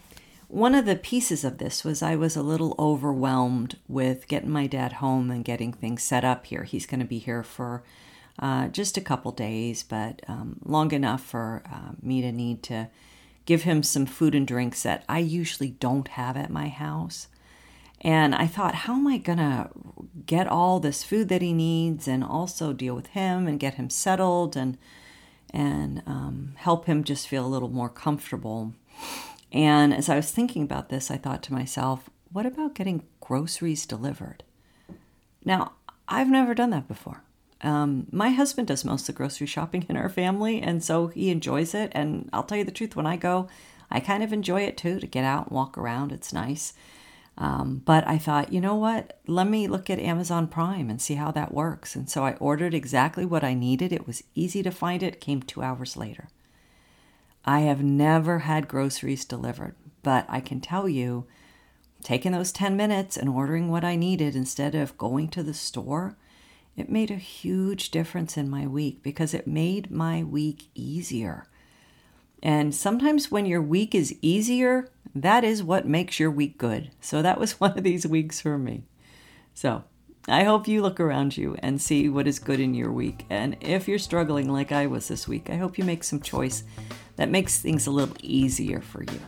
one 0.51 0.75
of 0.75 0.85
the 0.85 0.97
pieces 0.97 1.45
of 1.45 1.59
this 1.59 1.85
was 1.85 2.03
I 2.03 2.17
was 2.17 2.35
a 2.35 2.43
little 2.43 2.75
overwhelmed 2.77 3.77
with 3.87 4.27
getting 4.27 4.49
my 4.49 4.67
dad 4.67 4.93
home 4.93 5.31
and 5.31 5.45
getting 5.45 5.71
things 5.71 6.03
set 6.03 6.25
up 6.25 6.45
here. 6.45 6.63
He's 6.63 6.85
going 6.85 6.99
to 6.99 7.05
be 7.05 7.19
here 7.19 7.41
for 7.41 7.83
uh, 8.37 8.67
just 8.67 8.97
a 8.97 9.01
couple 9.01 9.31
days, 9.31 9.81
but 9.81 10.21
um, 10.27 10.59
long 10.65 10.91
enough 10.91 11.23
for 11.23 11.63
uh, 11.71 11.93
me 12.01 12.21
to 12.21 12.33
need 12.33 12.63
to 12.63 12.89
give 13.45 13.63
him 13.63 13.81
some 13.81 14.05
food 14.05 14.35
and 14.35 14.45
drinks 14.45 14.83
that 14.83 15.05
I 15.07 15.19
usually 15.19 15.69
don't 15.69 16.09
have 16.09 16.35
at 16.35 16.49
my 16.49 16.67
house. 16.67 17.29
And 18.01 18.35
I 18.35 18.45
thought, 18.45 18.75
how 18.75 18.95
am 18.95 19.07
I 19.07 19.19
going 19.19 19.37
to 19.37 19.69
get 20.25 20.47
all 20.47 20.81
this 20.81 21.01
food 21.01 21.29
that 21.29 21.41
he 21.41 21.53
needs 21.53 22.09
and 22.09 22.25
also 22.25 22.73
deal 22.73 22.95
with 22.95 23.07
him 23.07 23.47
and 23.47 23.57
get 23.57 23.75
him 23.75 23.89
settled 23.89 24.57
and 24.57 24.77
and 25.53 26.01
um, 26.07 26.53
help 26.55 26.85
him 26.85 27.03
just 27.03 27.27
feel 27.27 27.45
a 27.45 27.47
little 27.47 27.69
more 27.69 27.89
comfortable. 27.89 28.73
And 29.51 29.93
as 29.93 30.09
I 30.09 30.15
was 30.15 30.31
thinking 30.31 30.63
about 30.63 30.89
this, 30.89 31.11
I 31.11 31.17
thought 31.17 31.43
to 31.43 31.53
myself, 31.53 32.09
what 32.31 32.45
about 32.45 32.75
getting 32.75 33.03
groceries 33.19 33.85
delivered? 33.85 34.43
Now, 35.43 35.73
I've 36.07 36.29
never 36.29 36.53
done 36.53 36.69
that 36.69 36.87
before. 36.87 37.23
Um, 37.61 38.07
my 38.11 38.29
husband 38.29 38.67
does 38.67 38.85
most 38.85 39.01
of 39.01 39.07
the 39.07 39.17
grocery 39.17 39.47
shopping 39.47 39.85
in 39.89 39.97
our 39.97 40.09
family, 40.09 40.61
and 40.61 40.83
so 40.83 41.07
he 41.07 41.29
enjoys 41.29 41.73
it. 41.73 41.91
And 41.93 42.29
I'll 42.31 42.43
tell 42.43 42.57
you 42.57 42.63
the 42.63 42.71
truth, 42.71 42.95
when 42.95 43.05
I 43.05 43.17
go, 43.17 43.47
I 43.89 43.99
kind 43.99 44.23
of 44.23 44.31
enjoy 44.31 44.61
it 44.61 44.77
too 44.77 44.99
to 44.99 45.07
get 45.07 45.25
out 45.25 45.47
and 45.47 45.55
walk 45.55 45.77
around. 45.77 46.11
It's 46.11 46.31
nice. 46.31 46.73
Um, 47.37 47.81
but 47.85 48.07
I 48.07 48.17
thought, 48.17 48.53
you 48.53 48.61
know 48.61 48.75
what? 48.75 49.19
Let 49.25 49.47
me 49.47 49.67
look 49.67 49.89
at 49.89 49.99
Amazon 49.99 50.47
Prime 50.47 50.89
and 50.89 51.01
see 51.01 51.15
how 51.15 51.31
that 51.31 51.53
works. 51.53 51.95
And 51.95 52.09
so 52.09 52.25
I 52.25 52.33
ordered 52.33 52.73
exactly 52.73 53.25
what 53.25 53.43
I 53.43 53.53
needed. 53.53 53.91
It 53.91 54.05
was 54.05 54.23
easy 54.35 54.61
to 54.63 54.71
find 54.71 55.01
it, 55.01 55.21
came 55.21 55.41
two 55.41 55.61
hours 55.61 55.97
later. 55.97 56.27
I 57.45 57.61
have 57.61 57.83
never 57.83 58.39
had 58.39 58.67
groceries 58.67 59.25
delivered, 59.25 59.75
but 60.03 60.25
I 60.29 60.39
can 60.39 60.61
tell 60.61 60.87
you, 60.87 61.25
taking 62.03 62.31
those 62.31 62.51
10 62.51 62.75
minutes 62.75 63.17
and 63.17 63.29
ordering 63.29 63.69
what 63.69 63.83
I 63.83 63.95
needed 63.95 64.35
instead 64.35 64.75
of 64.75 64.97
going 64.97 65.29
to 65.29 65.43
the 65.43 65.53
store, 65.53 66.17
it 66.75 66.89
made 66.89 67.11
a 67.11 67.15
huge 67.15 67.91
difference 67.91 68.37
in 68.37 68.49
my 68.49 68.65
week 68.65 69.03
because 69.03 69.33
it 69.33 69.47
made 69.47 69.91
my 69.91 70.23
week 70.23 70.69
easier. 70.73 71.47
And 72.41 72.73
sometimes 72.73 73.29
when 73.29 73.45
your 73.45 73.61
week 73.61 73.93
is 73.93 74.15
easier, 74.21 74.89
that 75.13 75.43
is 75.43 75.63
what 75.63 75.87
makes 75.87 76.19
your 76.19 76.31
week 76.31 76.57
good. 76.57 76.91
So 76.99 77.21
that 77.21 77.39
was 77.39 77.53
one 77.59 77.77
of 77.77 77.83
these 77.83 78.07
weeks 78.07 78.41
for 78.41 78.57
me. 78.57 78.83
So 79.53 79.83
I 80.27 80.43
hope 80.43 80.67
you 80.67 80.81
look 80.81 80.99
around 80.99 81.35
you 81.35 81.55
and 81.59 81.81
see 81.81 82.07
what 82.07 82.27
is 82.27 82.39
good 82.39 82.59
in 82.59 82.73
your 82.73 82.91
week. 82.91 83.25
And 83.29 83.57
if 83.59 83.87
you're 83.87 83.99
struggling 83.99 84.51
like 84.51 84.71
I 84.71 84.87
was 84.87 85.07
this 85.07 85.27
week, 85.27 85.49
I 85.49 85.57
hope 85.57 85.77
you 85.77 85.83
make 85.83 86.03
some 86.03 86.21
choice 86.21 86.63
that 87.15 87.29
makes 87.29 87.59
things 87.59 87.87
a 87.87 87.91
little 87.91 88.15
easier 88.21 88.81
for 88.81 89.03
you. 89.03 89.19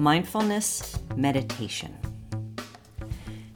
mindfulness 0.00 0.98
meditation. 1.14 1.94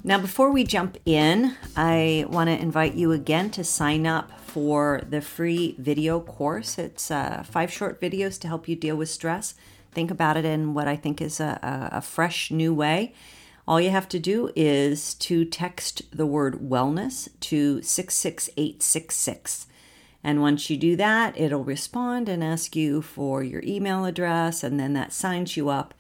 Now, 0.07 0.19
before 0.19 0.51
we 0.51 0.65
jump 0.65 0.99
in, 1.07 1.57
I 1.75 2.27
want 2.29 2.51
to 2.51 2.61
invite 2.61 2.93
you 2.93 3.13
again 3.13 3.49
to 3.53 3.65
sign 3.65 4.07
up 4.07 4.39
for 4.39 5.01
the 5.09 5.23
free 5.23 5.77
video 5.79 6.21
course. 6.21 6.77
It's 6.77 7.11
uh, 7.11 7.43
five 7.43 7.73
short 7.73 8.03
videos 8.03 8.39
to 8.41 8.49
help 8.49 8.69
you 8.69 8.77
deal 8.77 8.97
with 8.97 9.09
stress. 9.09 9.55
Think 9.93 10.11
about 10.11 10.37
it 10.37 10.45
in 10.45 10.75
what 10.75 10.87
I 10.87 10.97
think 10.97 11.23
is 11.23 11.41
a, 11.41 11.59
a 11.91 12.03
fresh 12.03 12.51
new 12.51 12.75
way. 12.75 13.15
All 13.67 13.81
you 13.81 13.89
have 13.89 14.07
to 14.11 14.19
do 14.19 14.51
is 14.55 15.15
to 15.15 15.47
text 15.47 16.03
the 16.15 16.27
word 16.27 16.57
wellness 16.57 17.31
to 17.41 17.81
66866. 17.81 19.67
And 20.23 20.43
once 20.43 20.69
you 20.69 20.77
do 20.77 20.97
that, 20.97 21.41
it'll 21.41 21.65
respond 21.65 22.29
and 22.29 22.45
ask 22.45 22.77
you 22.77 23.01
for 23.01 23.43
your 23.43 23.63
email 23.65 24.05
address, 24.05 24.63
and 24.63 24.79
then 24.79 24.93
that 24.93 25.15
signs 25.15 25.57
you 25.57 25.71
up 25.71 25.95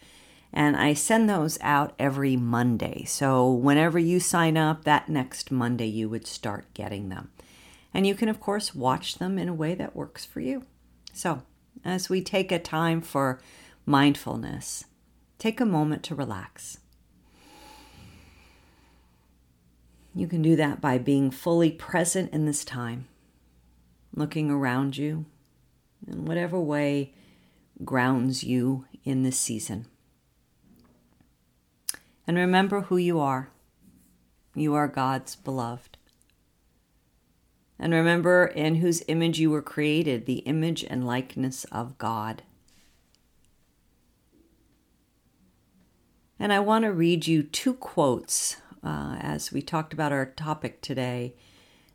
and 0.56 0.76
I 0.76 0.94
send 0.94 1.28
those 1.28 1.58
out 1.60 1.94
every 1.98 2.36
Monday. 2.36 3.04
So 3.06 3.50
whenever 3.50 3.98
you 3.98 4.20
sign 4.20 4.56
up, 4.56 4.84
that 4.84 5.08
next 5.08 5.50
Monday 5.50 5.86
you 5.86 6.08
would 6.08 6.28
start 6.28 6.72
getting 6.74 7.08
them. 7.08 7.32
And 7.92 8.06
you 8.06 8.14
can, 8.14 8.28
of 8.28 8.40
course, 8.40 8.74
watch 8.74 9.16
them 9.18 9.36
in 9.36 9.48
a 9.48 9.54
way 9.54 9.74
that 9.74 9.96
works 9.96 10.24
for 10.24 10.40
you. 10.40 10.64
So, 11.12 11.42
as 11.84 12.08
we 12.08 12.22
take 12.22 12.52
a 12.52 12.58
time 12.58 13.00
for 13.00 13.40
mindfulness, 13.84 14.84
take 15.38 15.60
a 15.60 15.66
moment 15.66 16.04
to 16.04 16.14
relax. 16.14 16.78
You 20.14 20.28
can 20.28 20.40
do 20.40 20.54
that 20.56 20.80
by 20.80 20.98
being 20.98 21.32
fully 21.32 21.72
present 21.72 22.32
in 22.32 22.46
this 22.46 22.64
time, 22.64 23.08
looking 24.14 24.50
around 24.50 24.96
you 24.96 25.26
in 26.06 26.24
whatever 26.24 26.60
way 26.60 27.12
grounds 27.84 28.44
you 28.44 28.86
in 29.04 29.24
this 29.24 29.38
season. 29.38 29.86
And 32.26 32.36
remember 32.36 32.82
who 32.82 32.96
you 32.96 33.20
are. 33.20 33.50
You 34.54 34.74
are 34.74 34.88
God's 34.88 35.36
beloved. 35.36 35.98
And 37.78 37.92
remember 37.92 38.46
in 38.46 38.76
whose 38.76 39.02
image 39.08 39.38
you 39.38 39.50
were 39.50 39.62
created, 39.62 40.26
the 40.26 40.38
image 40.38 40.84
and 40.84 41.06
likeness 41.06 41.64
of 41.64 41.98
God. 41.98 42.42
And 46.38 46.52
I 46.52 46.60
want 46.60 46.84
to 46.84 46.92
read 46.92 47.26
you 47.26 47.42
two 47.42 47.74
quotes 47.74 48.56
uh, 48.82 49.16
as 49.20 49.52
we 49.52 49.62
talked 49.62 49.92
about 49.92 50.12
our 50.12 50.26
topic 50.26 50.80
today. 50.80 51.34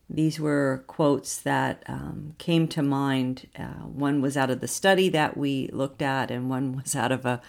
These 0.10 0.40
were 0.40 0.84
quotes 0.88 1.38
that 1.38 1.84
um, 1.88 2.34
came 2.40 2.68
to 2.70 2.82
mind. 2.82 3.48
Uh, 3.58 3.86
one 3.86 4.22
was 4.22 4.36
out 4.36 4.50
of 4.50 4.60
the 4.60 4.68
study 4.68 5.08
that 5.10 5.38
we 5.38 5.70
looked 5.72 6.02
at, 6.02 6.32
and 6.32 6.50
one 6.50 6.76
was 6.76 6.96
out 6.96 7.12
of 7.12 7.26
a, 7.26 7.42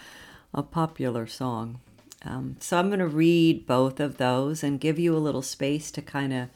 a 0.53 0.61
popular 0.61 1.25
song. 1.25 1.79
Um, 2.23 2.57
so 2.59 2.77
I'm 2.77 2.89
going 2.89 2.99
to 2.99 3.07
read 3.07 3.65
both 3.65 3.99
of 3.99 4.17
those 4.17 4.63
and 4.63 4.79
give 4.79 4.99
you 4.99 5.15
a 5.15 5.17
little 5.17 5.41
space 5.41 5.89
to 5.91 6.01
kind 6.01 6.33
of 6.33 6.49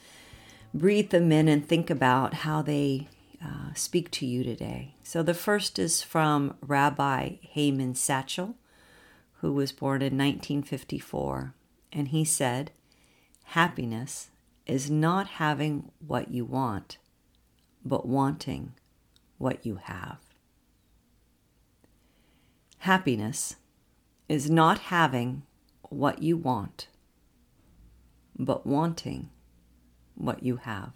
breathe 0.74 1.10
them 1.10 1.32
in 1.32 1.48
and 1.48 1.68
think 1.68 1.90
about 1.90 2.36
how 2.36 2.62
they 2.62 3.08
uh, 3.44 3.74
speak 3.74 4.12
to 4.12 4.26
you 4.26 4.44
today. 4.44 4.96
So 5.04 5.24
the 5.24 5.34
first 5.34 5.80
is 5.80 6.04
from 6.04 6.56
Rabbi 6.62 7.38
Hyman 7.54 7.96
Schachtel, 7.96 8.56
who 9.42 9.54
was 9.54 9.72
born 9.72 10.02
in 10.02 10.18
1954. 10.18 11.54
And 11.92 12.10
he 12.10 12.26
said, 12.26 12.72
Happiness 13.50 14.30
is 14.66 14.90
not 14.90 15.28
having 15.28 15.92
what 16.06 16.32
you 16.32 16.46
want, 16.46 16.98
but 17.84 18.08
wanting 18.08 18.74
what 19.38 19.66
you 19.66 19.80
have. 19.84 20.18
Happiness 22.80 23.56
is 24.28 24.50
not 24.50 24.80
having 24.80 25.44
what 25.96 26.22
you 26.22 26.36
want, 26.36 26.90
but 28.38 28.68
wanting 28.68 29.30
what 30.14 30.44
you 30.44 30.58
have. 30.58 30.92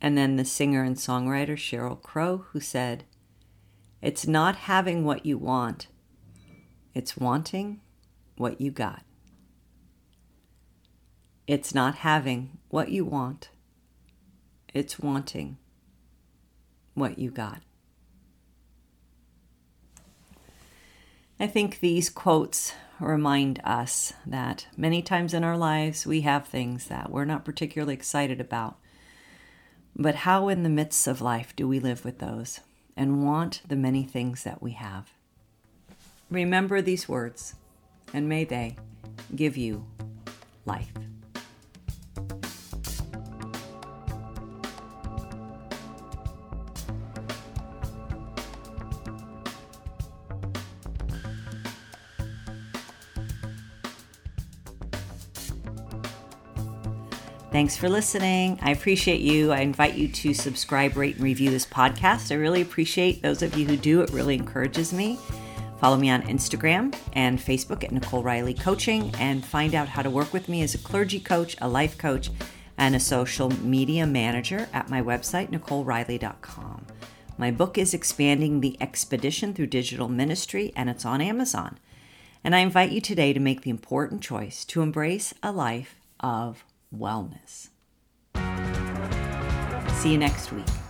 And 0.00 0.18
then 0.18 0.36
the 0.36 0.44
singer 0.44 0.82
and 0.82 0.96
songwriter 0.96 1.56
Sheryl 1.56 2.00
Crow, 2.00 2.44
who 2.50 2.60
said, 2.60 3.04
It's 4.02 4.26
not 4.26 4.56
having 4.56 5.04
what 5.04 5.24
you 5.24 5.38
want, 5.38 5.86
it's 6.92 7.16
wanting 7.16 7.80
what 8.36 8.60
you 8.60 8.70
got. 8.70 9.04
It's 11.46 11.74
not 11.74 11.96
having 11.96 12.58
what 12.68 12.90
you 12.90 13.06
want, 13.06 13.48
it's 14.74 14.98
wanting 14.98 15.56
what 16.94 17.18
you 17.18 17.30
got. 17.30 17.62
I 21.42 21.48
think 21.48 21.80
these 21.80 22.08
quotes 22.08 22.72
remind 23.00 23.60
us 23.64 24.12
that 24.24 24.68
many 24.76 25.02
times 25.02 25.34
in 25.34 25.42
our 25.42 25.58
lives 25.58 26.06
we 26.06 26.20
have 26.20 26.46
things 26.46 26.86
that 26.86 27.10
we're 27.10 27.24
not 27.24 27.44
particularly 27.44 27.94
excited 27.94 28.40
about. 28.40 28.78
But 29.96 30.14
how, 30.14 30.46
in 30.46 30.62
the 30.62 30.68
midst 30.68 31.08
of 31.08 31.20
life, 31.20 31.52
do 31.56 31.66
we 31.66 31.80
live 31.80 32.04
with 32.04 32.20
those 32.20 32.60
and 32.96 33.24
want 33.26 33.62
the 33.66 33.74
many 33.74 34.04
things 34.04 34.44
that 34.44 34.62
we 34.62 34.70
have? 34.74 35.10
Remember 36.30 36.80
these 36.80 37.08
words, 37.08 37.56
and 38.14 38.28
may 38.28 38.44
they 38.44 38.76
give 39.34 39.56
you 39.56 39.84
life. 40.64 40.92
Thanks 57.62 57.76
for 57.76 57.88
listening. 57.88 58.58
I 58.60 58.72
appreciate 58.72 59.20
you. 59.20 59.52
I 59.52 59.60
invite 59.60 59.94
you 59.94 60.08
to 60.08 60.34
subscribe, 60.34 60.96
rate, 60.96 61.14
and 61.14 61.22
review 61.22 61.48
this 61.48 61.64
podcast. 61.64 62.32
I 62.32 62.34
really 62.34 62.60
appreciate 62.60 63.22
those 63.22 63.40
of 63.40 63.56
you 63.56 63.64
who 63.64 63.76
do. 63.76 64.00
It 64.00 64.10
really 64.10 64.34
encourages 64.34 64.92
me. 64.92 65.16
Follow 65.78 65.96
me 65.96 66.10
on 66.10 66.22
Instagram 66.22 66.92
and 67.12 67.38
Facebook 67.38 67.84
at 67.84 67.92
Nicole 67.92 68.24
Reilley 68.24 68.60
Coaching 68.60 69.14
and 69.16 69.44
find 69.44 69.76
out 69.76 69.86
how 69.86 70.02
to 70.02 70.10
work 70.10 70.32
with 70.32 70.48
me 70.48 70.62
as 70.62 70.74
a 70.74 70.78
clergy 70.78 71.20
coach, 71.20 71.54
a 71.60 71.68
life 71.68 71.96
coach, 71.96 72.30
and 72.78 72.96
a 72.96 73.00
social 73.00 73.48
media 73.64 74.08
manager 74.08 74.68
at 74.72 74.90
my 74.90 75.00
website, 75.00 75.50
NicoleReilley.com. 75.50 76.86
My 77.38 77.52
book 77.52 77.78
is 77.78 77.94
Expanding 77.94 78.60
the 78.60 78.76
Expedition 78.80 79.54
Through 79.54 79.68
Digital 79.68 80.08
Ministry, 80.08 80.72
and 80.74 80.90
it's 80.90 81.04
on 81.04 81.20
Amazon. 81.20 81.78
And 82.42 82.56
I 82.56 82.58
invite 82.58 82.90
you 82.90 83.00
today 83.00 83.32
to 83.32 83.38
make 83.38 83.62
the 83.62 83.70
important 83.70 84.20
choice 84.20 84.64
to 84.64 84.82
embrace 84.82 85.32
a 85.44 85.52
life 85.52 86.00
of 86.18 86.64
wellness. 86.96 87.68
See 90.00 90.12
you 90.12 90.18
next 90.18 90.52
week. 90.52 90.81